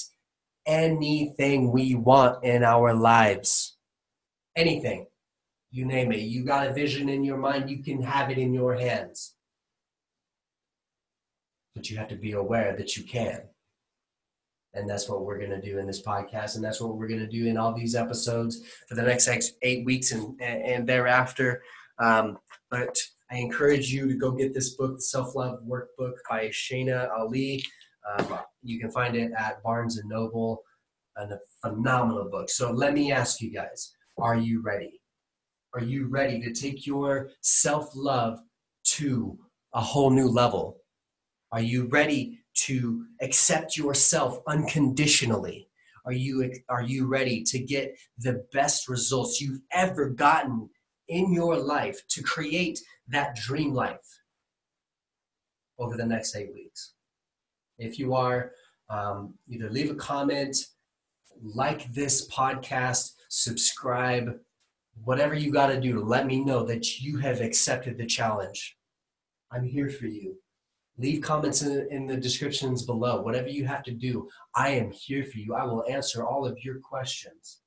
anything 0.65 1.71
we 1.71 1.95
want 1.95 2.43
in 2.43 2.63
our 2.63 2.93
lives. 2.93 3.77
Anything 4.57 5.07
you 5.71 5.85
name 5.85 6.11
it. 6.11 6.19
You 6.19 6.43
got 6.43 6.67
a 6.67 6.73
vision 6.73 7.09
in 7.09 7.23
your 7.23 7.37
mind, 7.37 7.69
you 7.69 7.83
can 7.83 8.01
have 8.01 8.29
it 8.31 8.37
in 8.37 8.53
your 8.53 8.75
hands. 8.75 9.35
But 11.75 11.89
you 11.89 11.97
have 11.97 12.07
to 12.09 12.15
be 12.15 12.31
aware 12.31 12.75
that 12.77 12.97
you 12.97 13.03
can. 13.03 13.41
And 14.73 14.89
that's 14.89 15.09
what 15.09 15.23
we're 15.23 15.39
going 15.39 15.51
to 15.51 15.61
do 15.61 15.79
in 15.79 15.87
this 15.87 16.01
podcast. 16.01 16.55
And 16.55 16.63
that's 16.63 16.81
what 16.81 16.95
we're 16.95 17.07
going 17.07 17.19
to 17.19 17.27
do 17.27 17.47
in 17.47 17.57
all 17.57 17.73
these 17.73 17.95
episodes 17.95 18.61
for 18.87 18.95
the 18.95 19.01
next 19.01 19.29
eight 19.61 19.85
weeks 19.85 20.11
and, 20.11 20.39
and 20.41 20.87
thereafter. 20.87 21.61
Um, 21.99 22.37
but 22.69 22.97
I 23.31 23.37
encourage 23.37 23.91
you 23.91 24.07
to 24.07 24.15
go 24.15 24.31
get 24.31 24.53
this 24.53 24.75
book, 24.75 24.95
The 24.95 25.01
Self 25.01 25.35
Love 25.35 25.59
Workbook 25.67 26.13
by 26.29 26.47
Shainna 26.47 27.09
Ali. 27.17 27.63
Um, 28.07 28.39
you 28.63 28.79
can 28.79 28.89
find 28.91 29.15
it 29.15 29.31
at 29.37 29.61
Barnes 29.63 29.97
and 29.97 30.09
Noble. 30.09 30.63
And 31.17 31.33
a 31.33 31.39
phenomenal 31.63 32.29
book. 32.29 32.47
So 32.47 32.71
let 32.71 32.93
me 32.93 33.11
ask 33.11 33.41
you 33.41 33.51
guys 33.51 33.95
are 34.19 34.35
you 34.35 34.61
ready? 34.61 35.01
Are 35.73 35.81
you 35.81 36.07
ready 36.07 36.39
to 36.41 36.53
take 36.53 36.85
your 36.85 37.29
self 37.41 37.89
love 37.95 38.39
to 38.95 39.37
a 39.73 39.81
whole 39.81 40.09
new 40.09 40.27
level? 40.27 40.77
Are 41.51 41.61
you 41.61 41.87
ready 41.87 42.39
to 42.65 43.05
accept 43.21 43.77
yourself 43.77 44.39
unconditionally? 44.47 45.69
Are 46.05 46.13
you, 46.13 46.51
are 46.69 46.81
you 46.81 47.07
ready 47.07 47.43
to 47.43 47.59
get 47.59 47.97
the 48.19 48.45
best 48.53 48.87
results 48.87 49.41
you've 49.41 49.61
ever 49.71 50.09
gotten 50.09 50.69
in 51.09 51.33
your 51.33 51.57
life 51.57 52.01
to 52.09 52.23
create 52.23 52.79
that 53.09 53.35
dream 53.35 53.73
life 53.73 54.21
over 55.79 55.95
the 55.95 56.05
next 56.05 56.35
eight 56.35 56.53
weeks? 56.53 56.93
If 57.77 57.99
you 57.99 58.13
are, 58.15 58.51
um, 58.89 59.35
either 59.49 59.69
leave 59.69 59.91
a 59.91 59.95
comment, 59.95 60.57
like 61.41 61.91
this 61.93 62.27
podcast, 62.29 63.11
subscribe, 63.29 64.39
whatever 65.03 65.35
you 65.35 65.51
got 65.51 65.67
to 65.67 65.79
do 65.79 65.93
to 65.93 66.01
let 66.01 66.25
me 66.25 66.43
know 66.43 66.63
that 66.63 66.99
you 66.99 67.17
have 67.17 67.41
accepted 67.41 67.97
the 67.97 68.05
challenge. 68.05 68.77
I'm 69.51 69.63
here 69.63 69.89
for 69.89 70.07
you. 70.07 70.35
Leave 70.97 71.21
comments 71.21 71.61
in, 71.61 71.87
in 71.91 72.07
the 72.07 72.17
descriptions 72.17 72.83
below. 72.83 73.21
Whatever 73.21 73.49
you 73.49 73.65
have 73.65 73.83
to 73.83 73.91
do, 73.91 74.27
I 74.55 74.69
am 74.69 74.91
here 74.91 75.23
for 75.23 75.37
you. 75.37 75.53
I 75.53 75.63
will 75.63 75.85
answer 75.87 76.25
all 76.25 76.45
of 76.45 76.63
your 76.63 76.79
questions. 76.79 77.59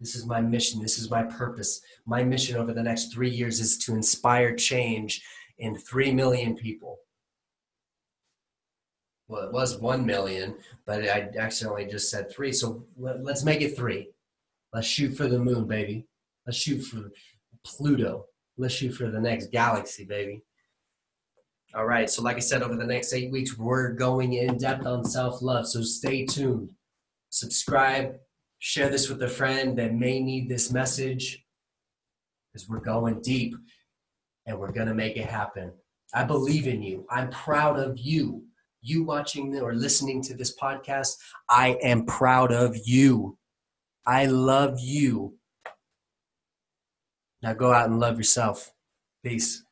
This 0.00 0.16
is 0.16 0.26
my 0.26 0.40
mission. 0.40 0.80
This 0.80 0.98
is 0.98 1.10
my 1.10 1.22
purpose. 1.22 1.82
My 2.06 2.24
mission 2.24 2.56
over 2.56 2.72
the 2.72 2.82
next 2.82 3.12
three 3.12 3.28
years 3.28 3.60
is 3.60 3.76
to 3.78 3.94
inspire 3.94 4.56
change 4.56 5.22
in 5.58 5.76
3 5.76 6.12
million 6.12 6.56
people. 6.56 6.98
Well, 9.28 9.42
it 9.42 9.52
was 9.52 9.78
1 9.78 10.04
million, 10.04 10.56
but 10.86 11.02
I 11.04 11.28
accidentally 11.38 11.86
just 11.86 12.10
said 12.10 12.32
three. 12.32 12.50
So 12.50 12.84
let, 12.96 13.22
let's 13.22 13.44
make 13.44 13.60
it 13.60 13.76
three. 13.76 14.10
Let's 14.72 14.86
shoot 14.86 15.16
for 15.16 15.28
the 15.28 15.38
moon, 15.38 15.66
baby. 15.66 16.06
Let's 16.46 16.58
shoot 16.58 16.80
for 16.80 17.10
Pluto. 17.64 18.26
Let's 18.56 18.74
shoot 18.74 18.92
for 18.92 19.10
the 19.10 19.20
next 19.20 19.52
galaxy, 19.52 20.04
baby. 20.04 20.42
All 21.74 21.86
right. 21.86 22.10
So, 22.10 22.22
like 22.22 22.36
I 22.36 22.40
said, 22.40 22.62
over 22.62 22.74
the 22.74 22.84
next 22.84 23.12
eight 23.12 23.30
weeks, 23.30 23.56
we're 23.56 23.92
going 23.92 24.32
in 24.32 24.58
depth 24.58 24.86
on 24.86 25.04
self 25.04 25.40
love. 25.42 25.68
So, 25.68 25.82
stay 25.82 26.24
tuned. 26.24 26.72
Subscribe. 27.28 28.16
Share 28.60 28.88
this 28.90 29.08
with 29.08 29.22
a 29.22 29.28
friend 29.28 29.76
that 29.78 29.94
may 29.94 30.20
need 30.20 30.48
this 30.48 30.70
message 30.70 31.44
because 32.52 32.68
we're 32.68 32.80
going 32.80 33.20
deep 33.22 33.54
and 34.46 34.58
we're 34.58 34.72
going 34.72 34.86
to 34.86 34.94
make 34.94 35.16
it 35.16 35.26
happen. 35.26 35.72
I 36.14 36.24
believe 36.24 36.66
in 36.66 36.82
you. 36.82 37.06
I'm 37.10 37.30
proud 37.30 37.78
of 37.78 37.98
you. 37.98 38.44
You 38.82 39.04
watching 39.04 39.58
or 39.58 39.74
listening 39.74 40.22
to 40.22 40.34
this 40.34 40.56
podcast, 40.56 41.16
I 41.48 41.78
am 41.82 42.06
proud 42.06 42.52
of 42.52 42.76
you. 42.84 43.38
I 44.06 44.26
love 44.26 44.78
you. 44.78 45.34
Now 47.42 47.54
go 47.54 47.72
out 47.72 47.88
and 47.88 47.98
love 47.98 48.18
yourself. 48.18 48.72
Peace. 49.24 49.62